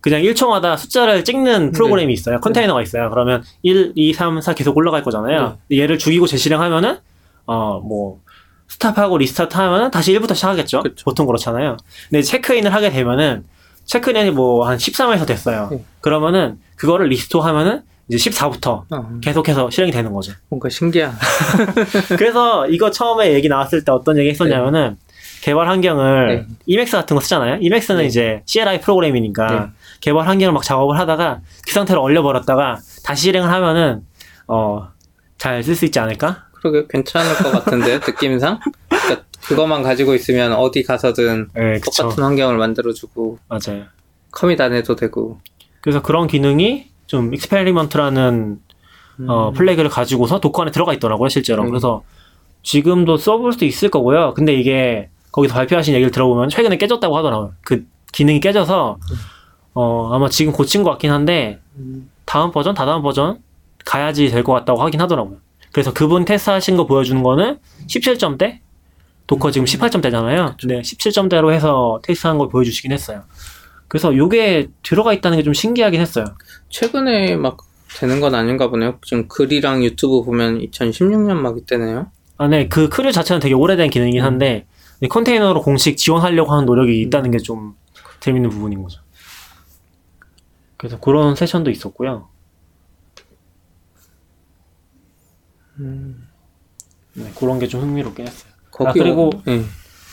[0.00, 2.40] 그냥 1초마다 숫자를 찍는 프로그램이 있어요.
[2.40, 3.10] 컨테이너가 있어요.
[3.10, 5.58] 그러면 1, 2, 3, 4 계속 올라갈 거잖아요.
[5.72, 6.98] 얘를 죽이고 재실행하면은
[7.46, 8.20] 어, 뭐
[8.68, 10.82] stop하고 restart 하면은 다시 1부터 시작하겠죠.
[10.82, 11.04] 그쵸.
[11.04, 11.76] 보통 그렇잖아요.
[12.08, 13.44] 근데 체크인을 하게 되면은
[13.84, 15.68] 체크인이 뭐 한 13에서 됐어요.
[15.70, 15.84] 네.
[16.00, 20.32] 그러면은 그거를 restore 하면은 이제 14부터 어, 계속해서 실행이 되는 거죠.
[20.48, 21.12] 뭔가 신기한.
[22.16, 24.96] 그래서 이거 처음에 얘기 나왔을 때 어떤 얘기 했었냐면은
[25.42, 26.46] 개발 환경을 네.
[26.66, 27.58] Emacs 같은 거 쓰잖아요.
[27.60, 28.06] Emacs는 네.
[28.06, 29.66] 이제 CLI 프로그램이니까 네.
[30.00, 34.02] 개발 환경을 막 작업을 하다가 그 상태로 얼려버렸다가 다시 실행을 하면은
[34.46, 34.88] 어
[35.38, 36.44] 잘 쓸 수 있지 않을까?
[36.52, 38.60] 그러게 괜찮을 것 같은데 느낌상.
[38.90, 41.80] 그러니까 그것만 가지고 있으면 어디 가서든 네.
[41.80, 43.84] 똑같은 환경을 만들어주고 맞아요.
[44.32, 45.40] commit 안 해도 되고.
[45.80, 48.58] 그래서 그런 기능이 좀 experiment라는
[49.28, 49.54] 어, 음.
[49.54, 51.62] flag를 가지고서 Docker 안에 들어가 있더라고요, 실제로.
[51.62, 51.70] 음.
[51.70, 52.02] 그래서
[52.62, 54.34] 지금도 써볼 수도 있을 거고요.
[54.34, 57.52] 근데 이게 거기서 발표하신 얘기를 들어보면 최근에 깨졌다고 하더라고요.
[57.62, 58.98] 그 기능이 깨져서
[59.74, 62.10] 어, 아마 지금 고친 것 같긴 한데 음.
[62.24, 63.38] 다음 버전, 다다음 버전
[63.84, 65.38] 가야지 될 것 같다고 하긴 하더라고요.
[65.72, 68.58] 그래서 그분 테스트 하신 거 보여주는 거는 17점대?
[69.28, 70.56] Docker 지금 18점대잖아요.
[70.60, 73.22] 근데 17점대로 해서 테스트한 걸 보여주시긴 했어요.
[73.88, 76.24] 그래서 요게 들어가 있다는 게 좀 신기하긴 했어요.
[76.68, 77.58] 최근에 막
[77.96, 78.98] 되는 건 아닌가 보네요.
[79.04, 82.06] 지금 글이랑 유튜브 보면 2016년 막 이때네요.
[82.38, 82.68] 아, 네.
[82.68, 87.38] 그 CRIU 자체는 되게 오래된 기능이긴 한데, 이 컨테이너로 공식 지원하려고 하는 노력이 있다는 게
[87.38, 87.74] 좀
[88.20, 89.00] 재밌는 부분인 거죠.
[90.76, 92.28] 그래서 그런 세션도 있었고요.
[97.14, 98.52] 네, 그런 게 좀 흥미롭긴 했어요.
[98.78, 99.64] 아, 그리고- 어, 예.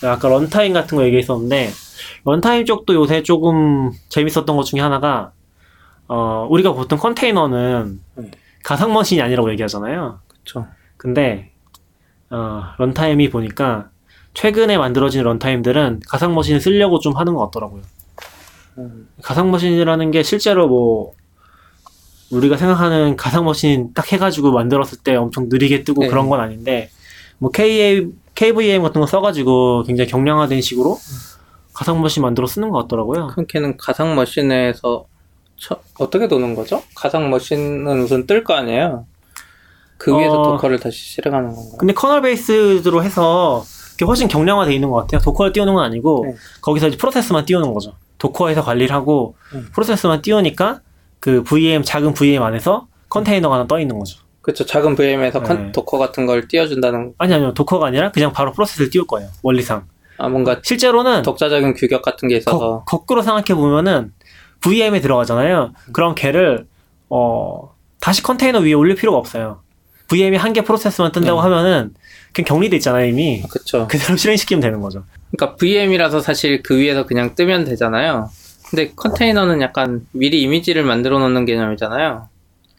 [0.07, 1.69] 아까 runtime 같은 거 얘기했었는데,
[2.25, 5.31] runtime 쪽도 요새 조금 재밌었던 것 중에 하나가,
[6.07, 8.31] 어, 우리가 보통 컨테이너는 네.
[8.63, 10.19] 가상 머신이 아니라고 얘기하잖아요.
[10.27, 10.67] 그쵸.
[10.97, 11.51] 근데
[12.29, 13.89] 어, 런타임이 보니까
[14.41, 17.81] 최근에 만들어진 런타임들은 가상 머신을 쓰려고 좀 하는 것 같더라고요.
[18.77, 19.09] 음.
[19.23, 21.13] 가상 머신이라는 게 실제로 뭐
[22.29, 26.07] 우리가 생각하는 가상 머신 딱 해가지고 만들었을 때 엄청 느리게 뜨고 네.
[26.09, 26.91] 그런 건 아닌데
[27.39, 30.99] 뭐 KA, KVM 같은 거 써가지고 굉장히 경량화된 식으로
[31.73, 33.27] 가상 머신 만들어 쓰는 것 같더라고요.
[33.33, 35.05] 그렇게는 가상 머신에서
[35.57, 36.83] 처- 어떻게 도는 거죠?
[36.95, 39.07] 가상 머신은 우선 뜰 거 아니에요?
[39.97, 40.51] 그 위에서 어.
[40.51, 41.77] Docker를 다시 실행하는 건가요?
[41.79, 43.63] 근데 커널 베이스로 해서
[43.97, 45.19] 그게 훨씬 경량화돼 있는 것 같아요.
[45.21, 46.35] Docker를 띄우는 건 아니고 네.
[46.61, 47.93] 거기서 이제 프로세스만 띄우는 거죠.
[48.19, 49.67] Docker에서 관리를 하고 음.
[49.73, 50.81] 프로세스만 띄우니까
[51.19, 54.19] 그 VM 작은 VM 안에서 컨테이너가 하나 떠 있는 거죠.
[54.43, 54.65] 그렇죠.
[54.65, 55.71] 작은 VM에서 네.
[55.71, 59.85] Docker 같은 걸 띄워준다는 아니 아니요 도커가 아니라 그냥 바로 프로세스를 띄울 거예요 원리상.
[60.19, 64.13] 아 뭔가 실제로는 독자적인 규격 같은 게 있어서 거, 꾸로 생각해 보면은
[64.61, 65.73] VM에 들어가잖아요.
[65.91, 66.67] 그럼 걔를
[67.09, 69.61] 어 다시 컨테이너 위에 올릴 필요가 없어요.
[70.07, 71.43] VM이 한 개 프로세스만 뜬다고 네.
[71.43, 71.93] 하면은
[72.37, 73.41] 그냥 격리돼 있잖아요 이미.
[73.49, 73.87] 그렇죠.
[73.87, 75.03] 그대로 실행시키면 되는 거죠.
[75.31, 78.29] 그러니까 VM이라서 사실 그 위에서 그냥 뜨면 되잖아요.
[78.69, 82.29] 근데 컨테이너는 약간 미리 이미지를 만들어 놓는 개념이잖아요.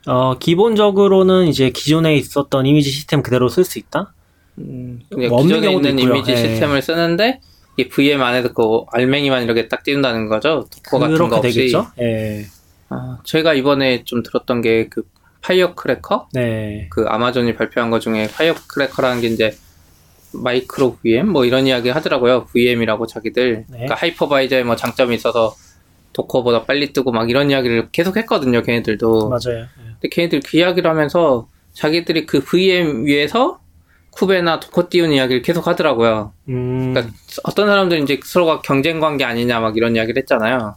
[0.07, 4.13] 어, 기본적으로는 이제 기존에 있었던 이미지 시스템 그대로 쓸 수 있다?
[4.59, 6.15] 음, 뭐 기존에 있는 있고요.
[6.15, 6.37] 이미지 예.
[6.37, 7.41] 시스템을 쓰는데
[7.77, 10.67] 이 VM 안에서 그 알맹이만 이렇게 딱 띄운다는 거죠.
[10.85, 11.59] Docker 같은 거 그렇게 없이.
[11.59, 11.87] 되겠죠?
[12.01, 12.47] 예.
[12.91, 15.03] 아, 제가 이번에 좀 들었던 게 그
[15.49, 16.29] Firecracker?
[16.35, 16.89] 네.
[16.91, 19.57] 그 아마존이 발표한 것 중에 Firecracker라는 게 이제
[20.35, 22.45] microVM 뭐 이런 이야기 하더라고요.
[22.53, 23.65] VM이라고 자기들.
[23.67, 23.67] 네.
[23.67, 25.55] 그러니까 하이퍼바이저에 뭐 장점이 있어서
[26.13, 28.61] Docker보다 빨리 뜨고 막 이런 이야기를 계속 했거든요.
[28.61, 29.31] 걔네들도.
[29.31, 29.61] 맞아요.
[29.63, 29.85] 예.
[30.01, 33.59] 근데 걔네들 그 이야기를 하면서 자기들이 그 VM 위에서
[34.11, 36.35] Kube나 Docker 띄운 이야기를 계속 하더라고요.
[36.51, 40.77] 음, 그러니까 어떤 사람들은 이제 서로가 경쟁 관계 아니냐 막 이런 이야기를 했잖아요.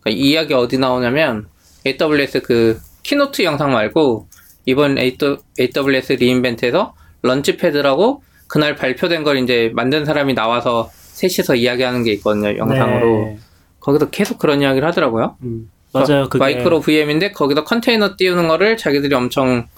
[0.00, 1.48] 그러니까 이 이야기 어디 나오냐면
[1.84, 4.26] AWS 그 keynote 영상 말고
[4.64, 12.56] 이번 AWS re:Invent에서 Launchpad라고 그날 발표된 걸 이제 만든 사람이 나와서 셋이서 이야기하는 게 있거든요.
[12.56, 13.26] 영상으로.
[13.26, 13.38] 네.
[13.78, 15.36] 거기서 계속 그런 이야기를 하더라고요.
[15.44, 16.28] 음, 맞아요.
[16.28, 19.68] 그게 마이크로 VM인데 거기다 컨테이너 띄우는 거를 자기들이 엄청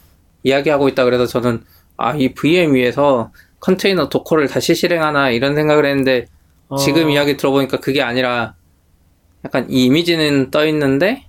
[0.43, 1.63] 이야기하고 있다 그래서 저는
[1.99, 6.25] 아 이 VM 위에서 컨테이너 도커를 다시 실행하나 이런 생각을 했는데
[6.69, 8.55] 어, 지금 이야기 들어보니까 그게 아니라
[9.45, 11.28] 약간 이 이미지는 떠 있는데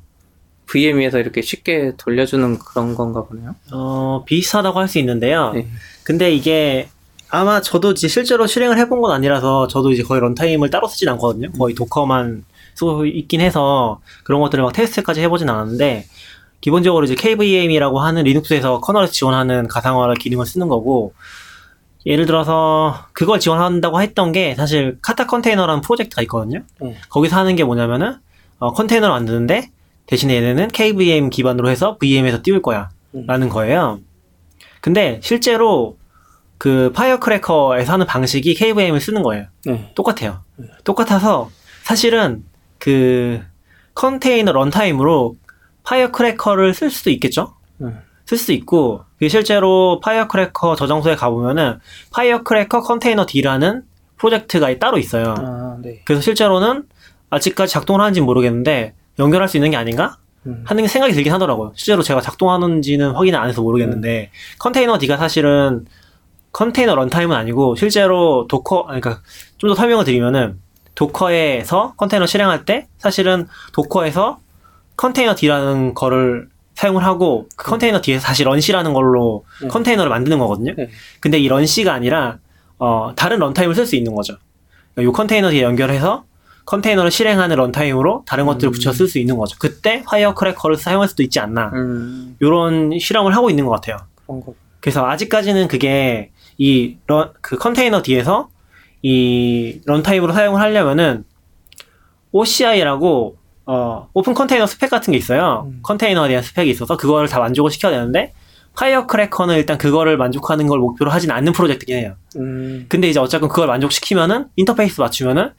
[0.69, 3.55] VM 위에서 이렇게 쉽게 돌려주는 그런 건가 보네요.
[3.71, 5.51] 어, 비슷하다고 할 수 있는데요.
[5.53, 5.67] 네.
[6.03, 6.89] 근데 이게
[7.29, 11.51] 아마 저도 이제 실제로 실행을 해본 건 아니라서 저도 이제 거의 runtime을 따로 쓰진 않거든요.
[11.53, 12.43] 거의 Docker만
[12.75, 16.05] 쓰고 있긴 해서 그런 것들을 막 테스트까지 해보진 않았는데
[16.61, 21.13] 기본적으로 이제 KVM이라고 하는 리눅스에서 커널을 지원하는 가상화를 기능을 쓰는 거고
[22.05, 26.61] 예를 들어서 그걸 지원한다고 했던 게 사실 Kata Container라는 프로젝트가 있거든요.
[26.81, 26.97] 네.
[27.09, 28.15] 거기서 하는 게 뭐냐면은
[28.57, 29.69] 어, 컨테이너를 만드는데
[30.09, 32.89] 대신에 얘네는 KVM 기반으로 해서 VM에서 띄울 거야.
[33.13, 33.27] 음.
[33.27, 33.99] 라는 거예요.
[34.81, 35.97] 근데 실제로
[36.57, 39.45] 그 Firecracker에서 하는 방식이 KVM을 쓰는 거예요.
[39.65, 39.91] 네.
[39.93, 40.43] 똑같아요.
[40.83, 41.51] 똑같아서
[41.83, 42.43] 사실은
[42.79, 43.39] 그
[43.93, 45.35] 컨테이너 runtime으로
[45.83, 47.53] Firecracker를 쓸 수도 있겠죠?
[47.81, 47.99] 음.
[48.25, 51.79] 쓸 수도 있고 실제로 Firecracker 저장소에 가보면은
[52.11, 53.83] Firecracker containerd라는
[54.17, 55.35] 프로젝트가 따로 있어요.
[55.37, 56.01] 아, 네.
[56.03, 56.85] 그래서 실제로는
[57.29, 60.63] 아직까지 작동을 하는지 모르겠는데 연결할 수 있는 게 아닌가 음.
[60.65, 61.73] 하는 생각이 들긴 하더라고요.
[61.75, 65.85] 실제로 제가 작동하는지는 확인을 안 해서 모르겠는데 containerd가 사실은
[66.51, 69.21] 컨테이너 runtime은 아니고 실제로 Docker 그러니까
[69.57, 70.59] 좀 더 설명을 드리면은
[70.95, 74.39] Docker에서 컨테이너 실행할 때 사실은 Docker에서
[74.97, 79.67] containerd라는 거를 사용을 하고 그 containerd에서 다시 runc라는 걸로 네.
[79.67, 80.73] 컨테이너를 만드는 거거든요.
[80.75, 80.89] 네.
[81.19, 82.37] 근데 이 runc가 아니라
[82.77, 84.35] 어, 다른 runtime을 쓸 수 있는 거죠.
[84.97, 86.23] 이 containerd에 연결해서
[86.69, 88.71] 컨테이너를 실행하는 runtime으로 다른 것들을 음.
[88.71, 89.55] 붙여 쓸 수 있는 거죠.
[89.59, 91.71] 그때 Firecracker를 사용할 수도 있지 않나.
[91.73, 93.97] 음, 이런 실험을 하고 있는 것 같아요.
[94.79, 96.29] 그래서 아직까지는 그게
[96.59, 96.97] 이
[97.41, 98.49] 그 containerd에서
[99.01, 101.23] 이 runtime으로 사용을 하려면은
[102.31, 105.65] OCI라고 어, Open Container 스펙 같은 게 있어요.
[105.71, 105.79] 음.
[105.81, 108.33] 컨테이너에 대한 스펙이 있어서 그거를 다 만족을 시켜야 되는데
[108.75, 112.15] Firecracker는 일단 그거를 만족하는 걸 목표로 하진 않는 프로젝트긴 해요.
[112.37, 115.51] 음, 근데 이제 어쨌든 그걸 만족시키면은 인터페이스 맞추면은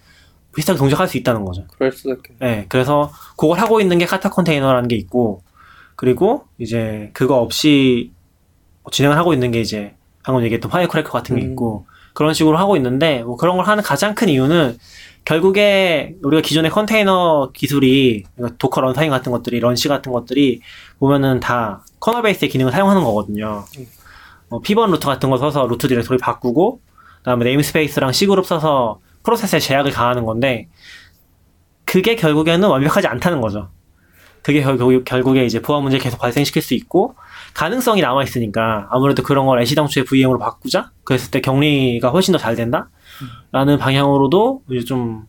[0.55, 1.64] 비슷하게 동작할 수 있다는 거죠.
[1.76, 2.38] 그럴 수도 있겠네.
[2.40, 5.42] 네, 그래서 그걸 하고 있는 게 Kata Container라는 게 있고,
[5.96, 8.12] 그리고 이제 그거 없이
[8.90, 11.51] 진행을 하고 있는 게 이제 방금 얘기했던 Firecracker 같은 게 음.
[11.51, 14.78] 있고, 그런 식으로 하고 있는데, 뭐 그런 걸 하는 가장 큰 이유는
[15.24, 20.62] 결국에 우리가 기존의 컨테이너 기술이, 그러니까 Docker runtime 같은 것들이, runc 같은 것들이
[20.98, 23.64] 보면은 다 커널 베이스의 기능을 사용하는 거거든요.
[23.78, 23.86] 음.
[24.48, 26.80] 뭐 pivot root 같은 거 써서 root 디렉토리 바꾸고,
[27.18, 30.68] 그 다음에 namespace랑 cgroup 써서 프로세스에 제약을 가하는 건데,
[31.85, 33.71] 그게 결국에는 완벽하지 않다는 거죠.
[34.43, 37.14] 그게 결국, 결국에 이제 보안 문제 계속 발생시킬 수 있고
[37.53, 40.93] 가능성이 남아 있으니까 아무래도 그런 걸 애시당초에 VM으로 바꾸자.
[41.05, 45.27] 그랬을 때 격리가 훨씬 더 잘 된다라는 방향으로도 이제 좀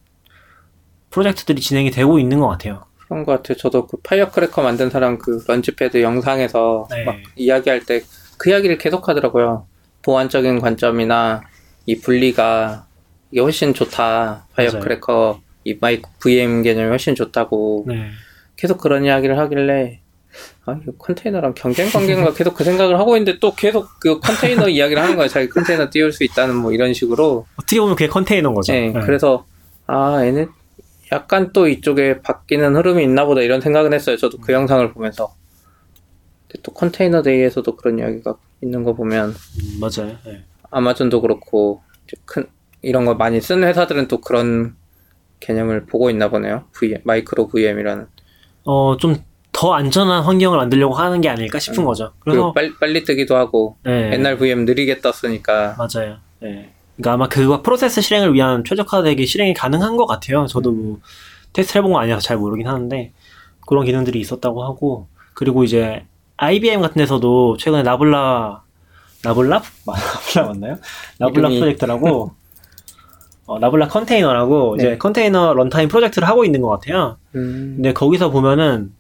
[1.10, 2.86] 프로젝트들이 진행이 되고 있는 것 같아요.
[3.00, 3.58] 그런 것 같아요.
[3.58, 7.04] 저도 그 Firecracker 만든 사람 그 Launchpad 영상에서 네.
[7.04, 8.02] 막 이야기할 때
[8.42, 9.68] 그 이야기를 계속 하더라고요.
[10.02, 11.42] 보안적인 관점이나
[11.86, 12.88] 이 분리가
[13.32, 14.46] 이게 훨씬 좋다.
[14.56, 14.80] 맞아요.
[14.82, 18.10] 크래커 이 마이크 VM 개념이 훨씬 좋다고 네.
[18.56, 20.00] 계속 그런 이야기를 하길래
[20.66, 25.02] 아 이거 컨테이너랑 경쟁 관계인가 계속 그 생각을 하고 있는데 또 계속 그 컨테이너 이야기를
[25.02, 25.28] 하는 거예요.
[25.30, 27.46] 자기 컨테이너 띄울 수 있다는 뭐 이런 식으로.
[27.56, 28.74] 어떻게 보면 그게 컨테이너인 거죠.
[28.74, 29.00] 네, 네.
[29.02, 29.46] 그래서
[29.88, 30.48] 아 얘네
[31.12, 34.18] 약간 또 이쪽에 바뀌는 흐름이 있나 보다 이런 생각은 했어요.
[34.18, 35.34] 저도 그 영상을 보면서.
[36.64, 40.18] 또 컨테이너 데이에서도 그런 이야기가 있는 거 보면 음, 맞아요.
[40.26, 40.44] 네.
[40.70, 42.46] 아마존도 그렇고 이제 큰
[42.82, 44.76] 이런 거 많이 쓰는 회사들은 또 그런
[45.40, 46.66] 개념을 보고 있나 보네요.
[46.74, 48.08] VM, 마이크로 VM이라는.
[48.66, 49.16] 어, 좀
[49.54, 51.86] 더 안전한 환경을 만들려고 하는 게 아닐까 싶은 음.
[51.86, 52.14] 거죠.
[52.20, 54.14] 그래서 빨리, 빨리 뜨기도 하고 네.
[54.14, 56.18] 옛날 VM 느리게 떴으니까 맞아요.
[56.40, 56.72] 네.
[56.96, 60.48] 그러니까 아마 그거 프로세스 실행을 위한 최적화되게 실행이 가능한 것 같아요.
[60.48, 61.00] 저도 뭐
[61.52, 63.12] 테스트 해본 건 아니라서 잘 모르긴 하는데
[63.68, 66.06] 그런 기능들이 있었다고 하고 그리고 이제
[66.38, 68.64] IBM 같은 데서도 최근에 Nabla
[69.24, 70.78] Nabla Nabla 맞나요?
[71.20, 72.32] Nabla 이름이- 프로젝트라고
[73.48, 74.84] 어, Nabla 컨테이너라고 네.
[74.84, 77.18] 이제 컨테이너 runtime 프로젝트를 하고 있는 것 같아요.
[77.36, 78.92] 음, 근데 거기서 보면은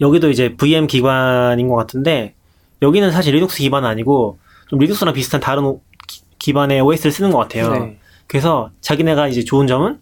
[0.00, 2.34] 여기도 이제 VM 기반인 것 같은데
[2.82, 4.38] 여기는 사실 리눅스 기반은 아니고
[4.68, 7.72] 좀 리눅스랑 비슷한 다른 오- 기- 기반의 OS를 쓰는 것 같아요.
[7.72, 7.98] 네.
[8.26, 10.00] 그래서 자기네가 이제 좋은 점은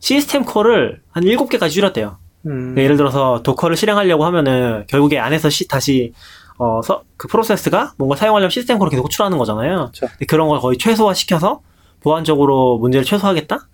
[0.00, 2.18] system call을 한 7개까지 줄였대요.
[2.46, 6.12] 음, 그러니까 예를 들어서 Docker를 실행하려고 하면은 결국에 안에서 시, 다시
[6.58, 9.76] 어, 서, 그 프로세스가 뭔가 사용하려면 system call을 계속 호출하는 거잖아요.
[9.92, 10.06] 그렇죠.
[10.08, 11.60] 근데 그런 걸 거의 최소화시켜서
[12.00, 13.68] 보안적으로 문제를 최소화하겠다?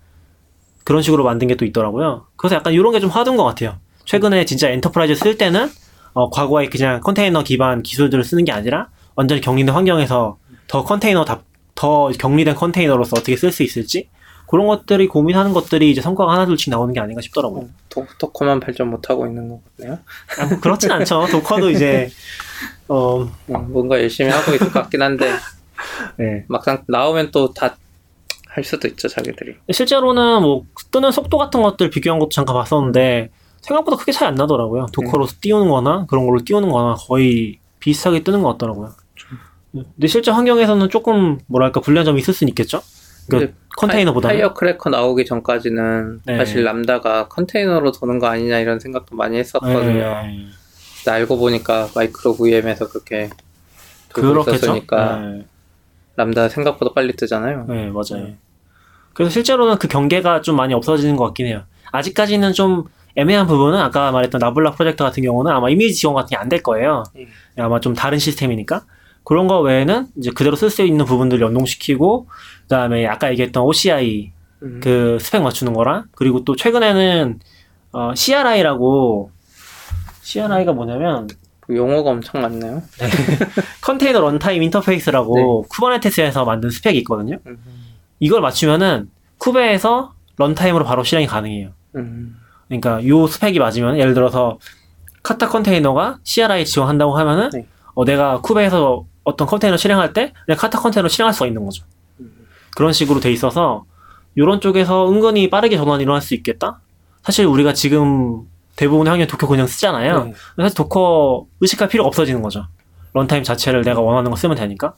[0.84, 2.26] 그런 식으로 만든 게 또 있더라고요.
[2.36, 3.76] 그래서 약간 이런 게 좀 화두인 것 같아요.
[4.04, 5.70] 최근에 진짜 enterprise 쓸 때는
[6.12, 10.36] 어, 과거에 그냥 컨테이너 기반 기술들을 쓰는 게 아니라 완전히 격리된 환경에서
[10.68, 11.42] 더 컨테이너 다,
[11.74, 14.08] 더 격리된 컨테이너로서 어떻게 쓸 수 있을지
[14.46, 17.68] 그런 것들이 고민하는 것들이 이제 성과가 하나둘씩 나오는 게 아닌가 싶더라고요.
[17.88, 19.98] 도, 도커만 발전 못하고 있는 것 같네요.
[20.38, 21.26] 아, 뭐 그렇진 않죠.
[21.32, 22.10] 도커도 이제
[22.88, 25.30] 어, 음, 뭔가 열심히 하고 있을 것 같긴 한데
[26.18, 26.44] 네.
[26.48, 27.76] 막상 나오면 또 다
[28.54, 29.56] 할 수도 있죠 자기들이.
[29.72, 33.30] 실제로는 뭐 뜨는 속도 같은 것들 비교한 것도 잠깐 봤었는데
[33.60, 34.86] 생각보다 크게 차이 안 나더라고요.
[34.92, 38.92] 도커로 띄우는 거나 그런 걸로 띄우는 거나 거의 비슷하게 뜨는 것 같더라고요.
[39.72, 42.80] 근데 실제 환경에서는 조금 뭐랄까 불리한 점이 있을 수는 있겠죠?
[43.28, 46.36] 그 근데 컨테이너보다는 Fire cracker 나오기 전까지는 네.
[46.36, 49.82] 사실 Lambda가 컨테이너로 도는 거 아니냐 이런 생각도 많이 했었거든요.
[49.82, 50.46] 네.
[50.98, 53.30] 근데 알고 보니까 micro VM에서 그렇게
[54.10, 54.56] 돌고 그렇겠죠.
[54.56, 55.46] 있었으니까 네.
[56.16, 57.66] 람다 생각보다 빨리 뜨잖아요.
[57.68, 58.34] 네, 맞아요.
[59.14, 59.24] 네.
[59.24, 61.62] 그래서 실제로는 그 경계가 좀 많이 없어지는 것 같긴 해요.
[61.92, 62.84] 아직까지는 좀
[63.16, 66.62] 애매한 부분은 아까 말했던 Nabla 프로젝트 같은 경우는 아마 이미지 지원 같은 게 안 될
[66.62, 67.04] 거예요.
[67.16, 67.26] 음.
[67.58, 68.82] 아마 좀 다른 시스템이니까.
[69.22, 74.32] 그런 거 외에는 이제 그대로 쓸 수 있는 부분들 연동시키고, 그 다음에 아까 얘기했던 OCI
[74.62, 74.80] 음.
[74.82, 77.38] 그 스펙 맞추는 거랑, 그리고 또 최근에는
[77.92, 79.30] 어, CRI라고,
[80.22, 81.28] CRI가 뭐냐면,
[81.60, 82.82] 그 용어가 엄청 많네요.
[83.80, 85.68] Container Runtime Interface라고 네.
[85.70, 87.38] Kubernetes에서 만든 스펙이 있거든요.
[87.46, 87.58] 음.
[88.24, 91.72] 이걸 맞추면은 Kube에서 runtime으로 바로 실행이 가능해요.
[91.96, 92.40] 음.
[92.68, 94.58] 그러니까 요 스펙이 맞으면 예를 들어서
[95.22, 97.66] Kata Container가 CRI 지원한다고 하면은 네.
[97.92, 101.84] 어, 내가 Kube에서 어떤 컨테이너 실행할 때 그냥 Kata Container 실행할 수가 있는 거죠.
[102.20, 102.32] 음.
[102.74, 103.84] 그런 식으로 돼 있어서
[104.36, 106.80] 이런 쪽에서 은근히 빠르게 전환이 일어날 수 있겠다.
[107.22, 110.24] 사실 우리가 지금 대부분의 환경 Docker 그냥 쓰잖아요.
[110.24, 110.34] 네.
[110.56, 112.68] 사실 Docker 의식할 필요가 없어지는 거죠.
[113.12, 114.94] runtime 자체를 내가 원하는 거 쓰면 되니까.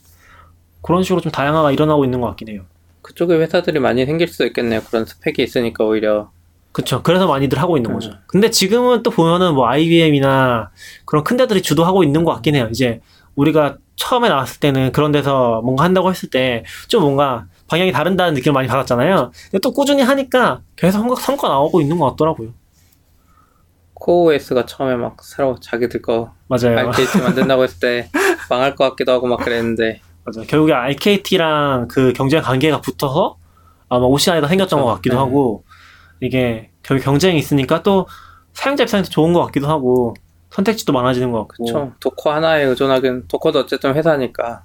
[0.81, 2.63] 그런 식으로 좀 다양화가 일어나고 있는 것 같긴 해요.
[3.07, 4.81] 그쪽에 회사들이 많이 생길 수도 있겠네요.
[4.83, 6.31] 그런 스펙이 있으니까 오히려
[6.73, 7.03] 그쵸.
[7.05, 7.95] 그래서 많이들 하고 있는 음.
[7.95, 8.11] 거죠.
[8.27, 10.71] 근데 지금은 또 보면은 뭐 IBM이나
[11.05, 12.67] 그런 큰 데들이 주도하고 있는 것 같긴 해요.
[12.73, 13.01] 이제
[13.37, 18.53] 우리가 처음에 나왔을 때는 그런 데서 뭔가 한다고 했을 때 좀 뭔가 방향이 다른다는 느낌을
[18.53, 19.31] 많이 받았잖아요.
[19.51, 22.51] 근데 또 꾸준히 하니까 계속 성과, 성과 나오고 있는 것 같더라고요.
[23.95, 26.77] 코OS가 처음에 막 새로 자기들 거 맞아요.
[26.91, 28.11] RKT 만든다고 했을 때
[28.51, 30.47] 망할 것 같기도 하고 막 그랬는데 맞아요.
[30.47, 33.37] 결국에 RKT랑 그 경쟁 관계가 붙어서
[33.89, 35.19] 아마 OCI가 생겼던 것 같기도 네.
[35.21, 35.65] 하고
[36.21, 38.07] 이게 결국 경쟁이 있으니까 또
[38.53, 40.15] 사용자 입장에서 좋은 것 같기도 하고
[40.51, 44.65] 선택지도 많아지는 것 같고 그쵸 Docker 하나에 의존하긴 Docker도 어쨌든 회사니까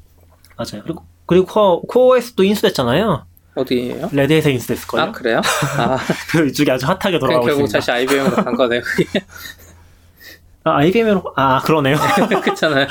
[0.56, 0.84] 맞아요.
[0.84, 3.26] 그리고 그리고 코어, 코어에서도 인수됐잖아요.
[3.56, 4.10] 어디예요?
[4.14, 5.02] Red Hat에서 인수됐을걸요.
[5.02, 5.42] 아 그래요?
[5.78, 5.98] 아
[6.32, 7.80] 그 이쪽이 아주 핫하게 돌아가고 결국 있습니다.
[7.80, 8.82] 다시 IBM으로 간 거네요.
[10.64, 11.98] 아, IBM으로 아 그러네요.
[12.44, 12.88] 그렇잖아요.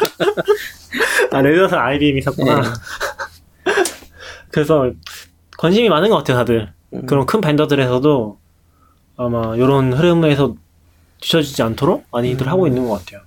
[1.30, 2.60] 아 Red Hat에서 IBM이 있었구나.
[2.62, 2.68] 네.
[4.50, 4.90] 그래서
[5.56, 6.72] 관심이 많은 것 같아요, 다들.
[6.94, 7.06] 음.
[7.06, 8.38] 그런 큰 vendor들에서도
[9.16, 10.56] 아마 이런 흐름에서
[11.20, 13.20] 뒤처지지 않도록 많이들 하고 있는 것 같아요.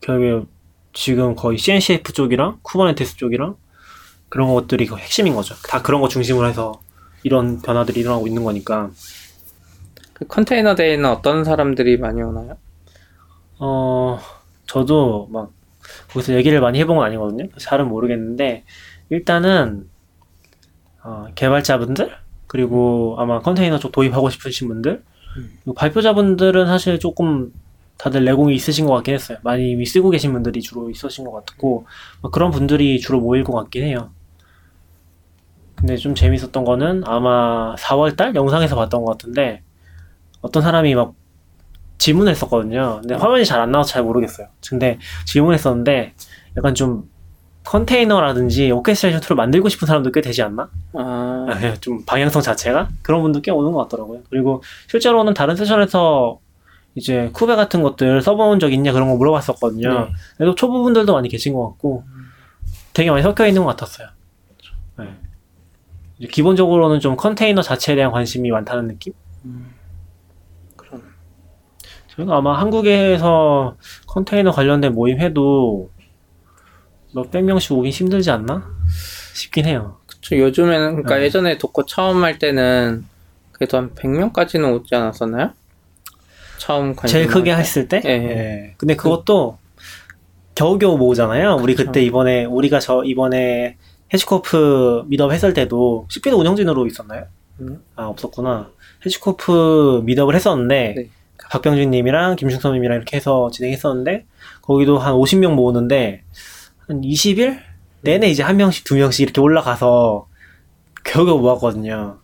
[0.00, 0.46] 결국에
[0.92, 3.56] 지금 거의 CNCF 쪽이랑 Kubernetes 쪽이랑
[4.28, 5.54] 그런 것들이 그 핵심인 거죠.
[5.68, 6.80] 다 그런 거 중심으로 해서
[7.22, 8.90] 이런 변화들이 일어나고 있는 거니까.
[10.12, 12.56] 그 컨테이너 데이는 어떤 사람들이 많이 오나요?
[13.58, 14.18] 어,
[14.66, 15.52] 저도 막
[16.08, 17.48] 거기서 얘기를 많이 해본 건 아니거든요.
[17.58, 18.64] 잘은 모르겠는데
[19.10, 19.88] 일단은
[21.02, 25.02] 어, 개발자분들 그리고 아마 컨테이너 쪽 도입하고 싶으신 분들
[25.62, 27.52] 그리고 발표자분들은 사실 조금
[27.98, 29.38] 다들 내공이 있으신 것 같긴 했어요.
[29.42, 31.86] 많이 이미 쓰고 계신 분들이 주로 있으신 것 같고
[32.20, 34.10] 뭐 그런 분들이 주로 모일 것 같긴 해요.
[35.76, 39.62] 근데 좀 재밌었던 거는 아마 4월달 영상에서 봤던 것 같은데
[40.40, 41.14] 어떤 사람이 막
[41.98, 42.98] 질문을 했었거든요.
[43.00, 44.48] 근데 화면이 잘 안 나와서 잘 모르겠어요.
[44.68, 46.14] 근데 질문했었는데
[46.56, 47.08] 약간 좀
[47.64, 50.68] 컨테이너라든지 orchestration tool을 만들고 싶은 사람도 꽤 되지 않나?
[50.94, 54.20] 아, 아, 좀 방향성 자체가 그런 분도 꽤 오는 것 같더라고요.
[54.30, 56.38] 그리고 실제로는 다른 세션에서
[56.94, 59.88] 이제 Kube 같은 것들 써본 적 있냐 그런 거 물어봤었거든요.
[59.88, 60.12] 네.
[60.36, 62.04] 그래도 초보분들도 많이 계신 것 같고
[62.92, 64.08] 되게 많이 섞여 있는 것 같았어요.
[64.98, 65.06] 네.
[66.30, 69.12] 기본적으로는 좀 컨테이너 자체에 대한 관심이 많다는 느낌?
[69.44, 69.75] 그런.
[72.16, 75.90] 저희가 아마 한국에서 컨테이너 관련된 모임 해도
[77.14, 78.66] 몇백 명씩 오긴 힘들지 않나?
[79.34, 79.98] 싶긴 해요.
[80.06, 81.24] 그쵸, 요즘에는, 그러니까 네.
[81.24, 83.04] 예전에 도커 처음 할 때는
[83.52, 85.52] 그래도 한 100명까지는 오지 않았었나요?
[86.58, 87.56] 처음 관심 제일 크게 때?
[87.58, 88.02] 했을 때?
[88.04, 88.30] 예, 예.
[88.30, 88.74] 예.
[88.76, 89.58] 근데 그것도
[90.54, 91.56] 겨우겨우 모으잖아요.
[91.60, 91.86] 우리 그쵸.
[91.86, 93.76] 그때 이번에, 우리가 저 이번에
[94.12, 97.24] 해시코프 미드업 했을 때도 CP도 운영진으로 있었나요?
[97.60, 97.82] 음.
[97.94, 98.70] 아, 없었구나.
[99.04, 101.10] 해시코프 미드업을 했었는데, 네.
[101.50, 104.26] 박병준 님이랑 김충섭 님이랑 이렇게 해서 진행했었는데,
[104.62, 106.22] 거기도 한 50명 모으는데,
[106.86, 107.58] 한 20일?
[108.02, 110.28] 내내 이제 한 명씩, 두 명씩 이렇게 올라가서
[111.04, 112.18] 겨우겨우 모았거든요.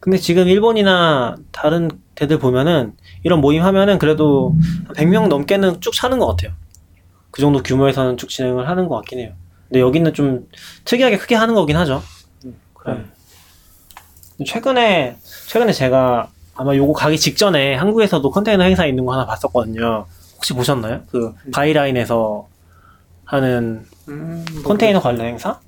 [0.00, 4.54] 근데 지금 일본이나 다른 데들 보면은 이런 모임 하면은 그래도
[4.86, 6.52] 한 100명 넘게는 쭉 차는 것 같아요.
[7.30, 9.32] 그 정도 규모에서는 쭉 진행을 하는 것 같긴 해요.
[9.68, 10.48] 근데 여기는 좀
[10.84, 12.02] 특이하게 크게 하는 거긴 하죠.
[12.74, 13.04] 그래.
[14.38, 14.44] 네.
[14.44, 15.16] 최근에,
[15.48, 20.06] 최근에 제가 아마 요거 가기 직전에 한국에서도 컨테이너 행사 있는 거 하나 봤었거든요.
[20.34, 21.02] 혹시 보셨나요?
[21.08, 22.48] 그 Byline에서
[23.24, 25.60] 하는 음, 뭐 컨테이너 관련 행사?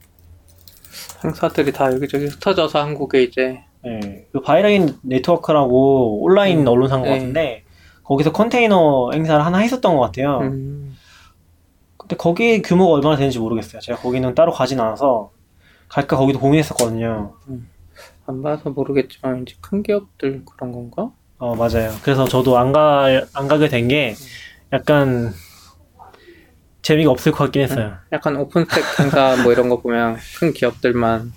[1.25, 4.27] 행사들이 다 여기저기 흩어져서 한국에 이제 네.
[4.33, 6.67] 그 Byline Network라고 온라인 음.
[6.67, 7.19] 언론사인 것 네.
[7.19, 7.63] 같은데
[8.03, 10.41] 거기서 컨테이너 행사를 하나 했었던 것 같아요.
[10.41, 10.97] 음,
[11.99, 13.81] 근데 거기 규모가 얼마나 되는지 모르겠어요.
[13.81, 15.31] 제가 거기는 따로 가진 않아서
[15.89, 17.35] 갈까 거기도 고민했었거든요.
[18.31, 21.11] 안 봐서 모르겠지만 이제 큰 기업들 그런 건가?
[21.39, 21.91] 어, 맞아요.
[22.03, 24.15] 그래서 저도 안 가, 안 가게 된 게
[24.73, 25.33] 약간
[26.83, 27.95] 재미가 없을 것 같긴 했어요.
[28.13, 31.33] 약간 OpenStack 행사 뭐 이런 거 보면 큰 기업들만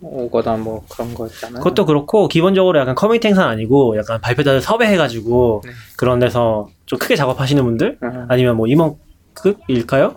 [0.00, 1.58] 오거나 뭐 그런 거 있잖아요.
[1.58, 5.72] 그것도 그렇고 기본적으로 약간 커뮤니티 행사는 아니고 약간 발표자를 섭외해가지고 네.
[5.96, 10.14] 그런 데서 좀 크게 작업하시는 분들 아, 아니면 뭐 임원급일까요?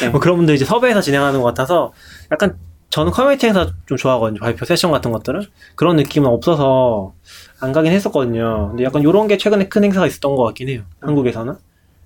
[0.00, 0.08] 네.
[0.10, 1.92] 뭐 그런 분들 이제 섭외해서 진행하는 것 같아서
[2.30, 2.56] 약간
[2.90, 4.40] 저는 커뮤니티 행사 좀 좋아하거든요.
[4.40, 5.42] 발표 세션 같은 것들은
[5.74, 7.12] 그런 느낌은 없어서
[7.60, 8.68] 안 가긴 했었거든요.
[8.70, 10.82] 근데 약간 요런 게 최근에 큰 행사가 있었던 것 같긴 해요.
[11.00, 11.54] 한국에서는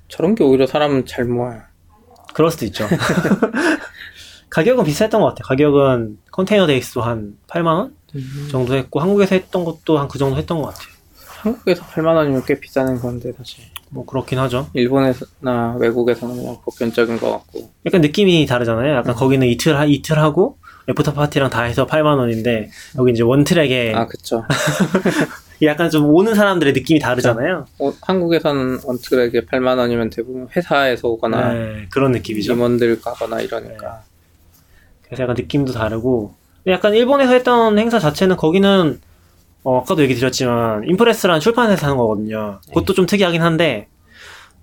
[0.09, 1.61] 저런 게 오히려 사람은 잘 모아요.
[2.35, 2.87] 그럴 수도 있죠.
[4.51, 5.43] 가격은 비슷했던 것 같아요.
[5.49, 7.95] 가격은 Container Days도 한 8만 원
[8.51, 10.89] 정도 했고 한국에서 했던 것도 한 그 정도 했던 것 같아요.
[11.43, 14.69] 한국에서 8만 원이면 꽤 비싼 건데 사실 뭐 그렇긴 하죠.
[14.75, 18.95] 일본에서나 외국에서는 그냥 보편적인 것 같고 약간 느낌이 다르잖아요.
[18.97, 23.45] 약간 거기는 이틀 하, 이틀 하고 after party랑 다 해서 8만 원인데 여기 이제 one
[23.45, 24.45] track에 아 그쵸.
[25.63, 27.67] 약간 좀 오는 사람들의 느낌이 다르잖아요.
[27.79, 32.55] 어, 한국에서는 one track에 8만 원이면 대부분 회사에서 오거나 네, 그런 느낌이죠.
[32.55, 34.03] 임원들 가거나 이러니까
[35.07, 36.35] 그래서 약간 느낌도 다르고
[36.67, 39.01] 약간 일본에서 했던 행사 자체는 거기는
[39.63, 42.59] 어, 아까도 얘기 드렸지만 Impress라는 출판사에서 하는 거거든요.
[42.69, 43.87] 그것도 좀 특이하긴 한데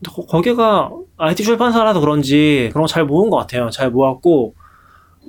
[0.10, 3.70] 거- 거기가 IT 출판사라서 그런지 그런 거 잘 모은 것 같아요.
[3.70, 4.56] 잘 모았고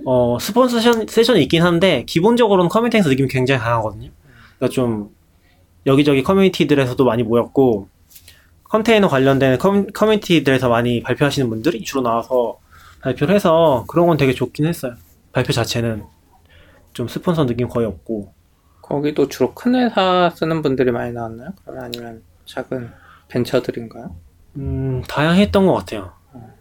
[0.06, 4.10] 어, 스폰서 세션, 세션이 있긴 한데 기본적으로는 커뮤니티 행사 느낌이 굉장히 강하거든요.
[4.56, 5.10] 그러니까 좀
[5.86, 7.88] 여기저기 커뮤니티들에서도 많이 모였고
[8.64, 12.58] 컨테이너 관련된 커뮤, 커뮤니티들에서 많이 발표하시는 분들이 주로 나와서
[13.00, 14.94] 발표를 해서 그런 건 되게 좋긴 했어요.
[15.32, 16.04] 발표 자체는
[16.92, 18.32] 좀 스폰서 느낌 거의 없고
[18.82, 21.50] 거기도 주로 큰 회사 쓰는 분들이 많이 나왔나요?
[21.62, 22.90] 그러면 아니면 작은
[23.28, 24.14] 벤처들인가요?
[24.56, 26.12] 음 다양했던 것 같아요.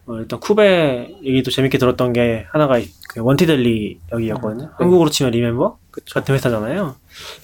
[0.09, 4.63] 어, 일단 쿠베 얘기도 재밌게 들었던 게 하나가 이- 그 원티델리 여기였거든요.
[4.65, 4.69] 네.
[4.77, 6.15] 한국으로 치면 리멤버 그쵸.
[6.15, 6.95] 같은 회사잖아요.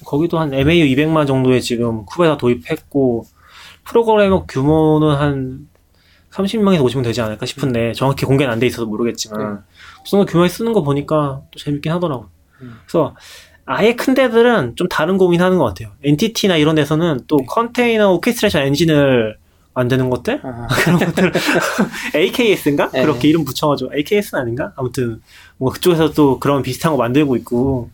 [0.04, 3.26] 거기도 한 MAU 200만 정도의 지금 쿠베다 도입했고
[3.84, 5.68] 프로그래머 규모는 한
[6.32, 9.64] 30명에서 50명 되지 않을까 싶은데 정확히 공개는 안 돼 있어서 모르겠지만
[10.04, 12.30] 그 정도 규모에 쓰는 거 보니까 또 재밌긴 하더라고요.
[12.62, 12.80] 음.
[12.88, 13.16] 그래서
[13.66, 15.92] 아예 큰 데들은 좀 다른 고민하는 것 같아요.
[16.04, 19.38] NTT나 이런 데서는 또 컨테이너 오케스트레이션 엔진을
[19.76, 20.42] 만드는 것들?
[20.44, 21.32] 아, 그런 것들.
[22.16, 22.90] AKS인가?
[22.92, 23.02] 네.
[23.02, 24.74] 그렇게 이름 붙여가지고 AKS는 아닌가?
[24.76, 25.22] 아무튼
[25.58, 27.90] 뭐 그쪽에서 또 그런 비슷한 거 만들고 있고.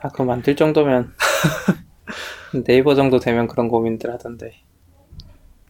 [0.00, 1.12] 아, 그거 만들 정도면
[2.64, 4.54] 네이버 정도 되면 그런 고민들 하던데.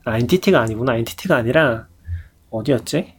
[0.05, 0.97] 아, NTT가 아니구나.
[0.97, 1.87] NTT가 아니라
[2.51, 3.15] 어디였지?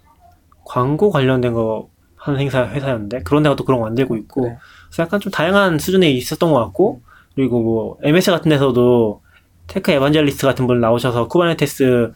[0.63, 4.41] 광고 관련된 거 하는 행사 회사였는데 그런 데가 또 그런 거 만들고 있고.
[4.41, 4.57] 그래.
[4.87, 7.01] 그래서 약간 좀 다양한 수준에 있었던 것 같고.
[7.35, 9.21] 그리고 뭐 MS 같은 데서도
[9.69, 12.11] tech evangelist 같은 분 나오셔서 Kubernetes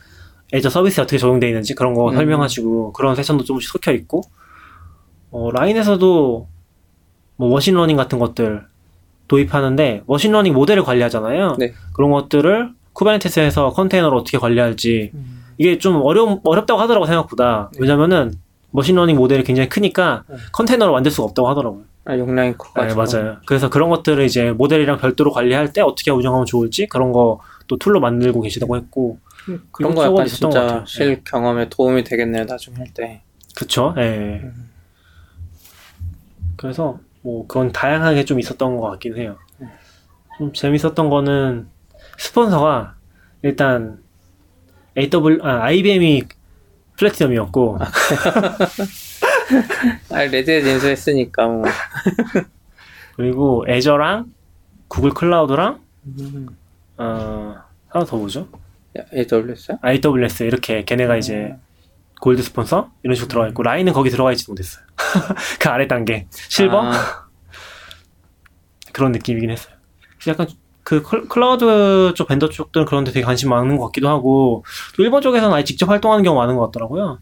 [0.54, 2.16] Azure 서비스 어떻게 적용되어 있는지 그런 거 음.
[2.16, 4.24] 설명하시고 그런 세션도 조금씩 섞여 있고
[5.32, 6.48] 어, LINE에서도
[7.38, 8.66] 뭐 machine learning 같은 것들
[9.28, 11.56] 도입하는데 machine learning 모델을 관리하잖아요.
[11.58, 11.74] 네.
[11.94, 15.12] 그런 것들을 Kubernetes에서 컨테이너를 어떻게 관리할지
[15.58, 18.34] 이게 좀 어려 어렵다고 하더라고 생각보다 왜냐면은
[18.72, 20.36] machine learning 모델이 굉장히 크니까 네.
[20.52, 21.84] 컨테이너를 만들 수가 없다고 하더라고요.
[22.06, 23.02] 아, 용량이 네, 커가지고.
[23.02, 23.38] 맞아요.
[23.46, 28.00] 그래서 그런 것들을 이제 모델이랑 별도로 관리할 때 어떻게 운영하면 좋을지 그런 거 또 툴로
[28.00, 30.86] 만들고 계시다고 했고 그런 그리고 거 약간 진짜 같아요.
[30.86, 33.22] 실 경험에 도움이 되겠네요, 나중에 할 때.
[33.56, 33.94] 그쵸?
[33.98, 34.42] 예.
[34.44, 34.70] 음.
[36.56, 39.38] 그래서 뭐 그건 다양하게 좀 있었던 것 같긴 해요.
[39.58, 39.68] 네.
[40.38, 41.68] 좀 재밌었던 거는
[42.18, 42.96] 스폰서가
[43.42, 44.02] 일단
[44.98, 46.24] AW 아 IBM이
[46.98, 47.86] 플래티넘이었고 아,
[50.32, 51.64] 레드에 인수했으니까 뭐.
[53.16, 54.34] 그리고 애저랑
[54.88, 55.80] 구글 클라우드랑
[56.20, 56.48] 음.
[56.98, 57.56] 어
[57.90, 58.48] 하나 더 뭐죠?
[59.14, 59.78] AWS?
[59.86, 61.56] AWS 이렇게 걔네가 이제
[62.22, 64.84] 골드 스폰서 이런 식으로 들어가 있고 라인은 거기 들어가 있지 못했어요.
[65.60, 67.28] 그 아래 단계 실버 아,
[68.92, 69.76] 그런 느낌이긴 했어요.
[70.28, 70.48] 약간
[70.84, 74.64] 그 클- 클라우드 쪽 벤더 쪽들은 그런데 되게 관심 많은 것 같기도 하고
[74.96, 77.20] 또 일본 쪽에서는 아예 직접 활동하는 경우 많은 것 같더라고요.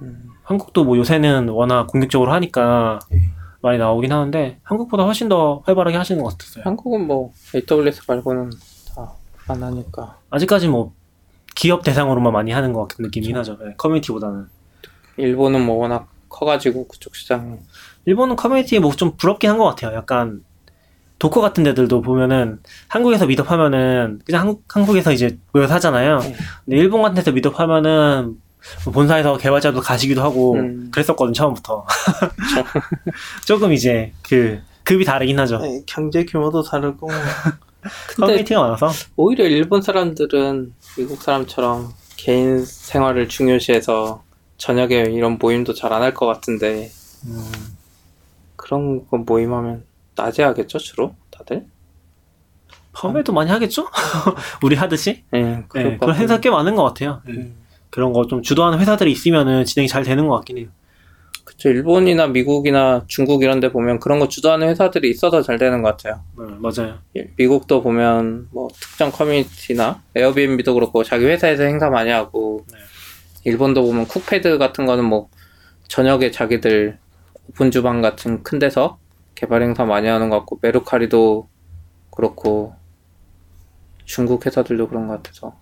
[0.00, 0.30] 음.
[0.52, 3.20] 한국도 뭐 요새는 워낙 공격적으로 하니까 예.
[3.62, 6.64] 많이 나오긴 하는데 한국보다 훨씬 더 활발하게 하시는 것 같았어요.
[6.64, 8.50] 한국은 뭐 AWS 말고는
[8.94, 9.12] 다
[9.48, 10.18] 안 하니까.
[10.30, 10.92] 아직까지 뭐
[11.54, 13.56] 기업 대상으로만 많이 하는 것 같은 느낌이긴 하죠.
[13.60, 14.46] 네, 커뮤니티보다는.
[15.16, 17.58] 일본은 뭐 워낙 커가지고 그쪽 시장
[18.04, 19.94] 일본은 커뮤니티 뭐 좀 부럽긴 한 것 같아요.
[19.96, 20.44] 약간
[21.18, 26.18] Docker 같은 데들도 보면은 한국에서 meetup하면은 그냥 한, 한국에서 이제 모여서 하잖아요.
[26.20, 26.34] 네.
[26.64, 28.36] 근데 일본 같은 데서 meetup하면은 뭐
[28.92, 30.88] 본사에서 개발자도 가시기도 하고 음.
[30.92, 31.86] 그랬었거든 처음부터.
[33.46, 35.58] 조금 이제 그 급이 다르긴 하죠.
[35.58, 37.08] 네, 경제 규모도 다르고.
[38.16, 44.22] 커뮤니티가 많아서 오히려 일본 사람들은 미국 사람처럼 개인 생활을 중요시해서
[44.56, 46.92] 저녁에 이런 모임도 잘 안 할 것 같은데
[47.26, 47.50] 음,
[48.54, 49.84] 그런 거 모임하면
[50.14, 51.66] 낮에 하겠죠 주로 다들?
[52.92, 53.88] 펌에도 많이 하겠죠?
[54.62, 55.24] 우리 하듯이?
[55.32, 56.38] 네, 네, 그런 행사.
[56.38, 57.20] 꽤 많은 것 같아요.
[57.26, 57.32] 네.
[57.32, 57.56] 음.
[57.92, 60.68] 그런 거 좀 주도하는 회사들이 있으면은 진행이 잘 되는 것 같긴 해요.
[61.44, 65.88] 그쵸 일본이나 미국이나 중국 이런 데 보면 그런 거 주도하는 회사들이 있어서 잘 되는 것
[65.96, 66.98] 같아요 네, 맞아요.
[67.16, 72.78] 예, 미국도 보면 뭐 특정 커뮤니티나 에어비앤비도 그렇고 자기 회사에서 행사 많이 하고 네.
[73.44, 75.28] 일본도 보면 쿡패드 같은 거는 뭐
[75.88, 76.98] 저녁에 자기들
[77.48, 78.98] 오픈 주방 같은 큰 데서
[79.34, 81.48] 개발 행사 많이 하는 것 같고 메루카리도
[82.14, 82.74] 그렇고
[84.04, 85.56] 중국 회사들도 그런 것 같아서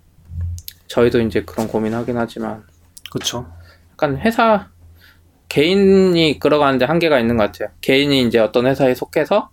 [0.91, 2.65] 저희도 이제 그런 고민하긴 하지만
[3.13, 3.47] 그쵸.
[3.93, 4.69] 약간 회사
[5.49, 7.71] 개인이 끌어가는데 한계가 있는 것 같아요.
[7.81, 9.51] 개인이 이제 어떤 회사에 속해서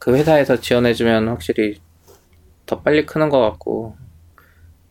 [0.00, 1.80] 그 회사에서 지원해주면 확실히
[2.66, 3.96] 더 빨리 크는 것 같고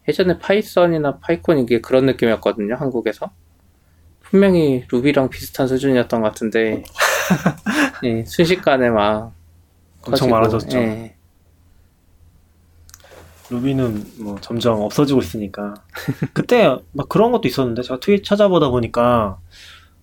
[0.07, 2.75] 예전에 Python이나 PyCon 이게 그런 느낌이었거든요.
[2.75, 3.31] 한국에서
[4.21, 6.83] 분명히 Ruby랑 비슷한 수준이었던 것 같은데
[8.05, 9.33] 예, 순식간에 막
[9.99, 10.77] 엄청 커지고, 많아졌죠.
[10.77, 11.18] 예.
[13.49, 15.73] Ruby는 뭐 점점 없어지고 있으니까.
[16.33, 19.37] 그때 막 그런 것도 있었는데 제가 트윗 찾아보다 보니까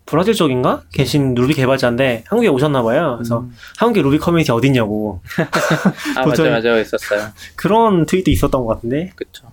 [0.05, 3.17] 브라질 쪽인가 계신 루비 개발자인데 한국에 오셨나 봐요.
[3.19, 3.53] 그래서 음.
[3.77, 5.21] 한국에 루비 커뮤니티 어딨냐고
[6.17, 7.29] 아 맞아 맞아 있었어요.
[7.57, 9.13] 그런 트윗도 있었던 것 같은데.
[9.17, 9.51] 그쵸.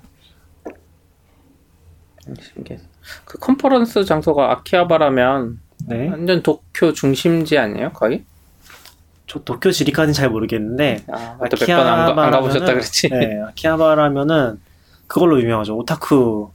[2.40, 2.80] 신기해.
[3.26, 6.10] 그 컨퍼런스 장소가 아키하바라면 네.
[6.10, 7.92] 완전 도쿄 중심지 아니에요?
[7.92, 8.24] 거의?
[9.34, 13.10] 저 도쿄 지리까지는 잘 모르겠는데 아, 몇번안안 가 보셨다 그랬지.
[13.10, 14.60] 네, 아키하바라면은
[15.08, 15.76] 그걸로 유명하죠.
[15.76, 16.52] 오타쿠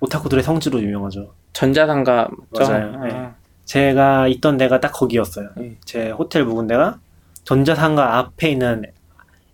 [0.00, 1.34] 오타쿠들의 성지로 유명하죠.
[1.52, 2.72] 전자상가 맞죠?
[2.72, 3.00] 맞아요.
[3.04, 3.10] 네.
[3.12, 3.34] 아,
[3.66, 5.50] 제가 있던 데가 딱 거기였어요.
[5.56, 5.76] 네.
[5.84, 6.98] 제 호텔 묵은 데가
[7.44, 8.84] 전자상가 앞에 있는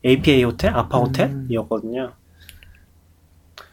[0.04, 1.06] APA 호텔, 아파 음.
[1.06, 2.12] 호텔이었거든요.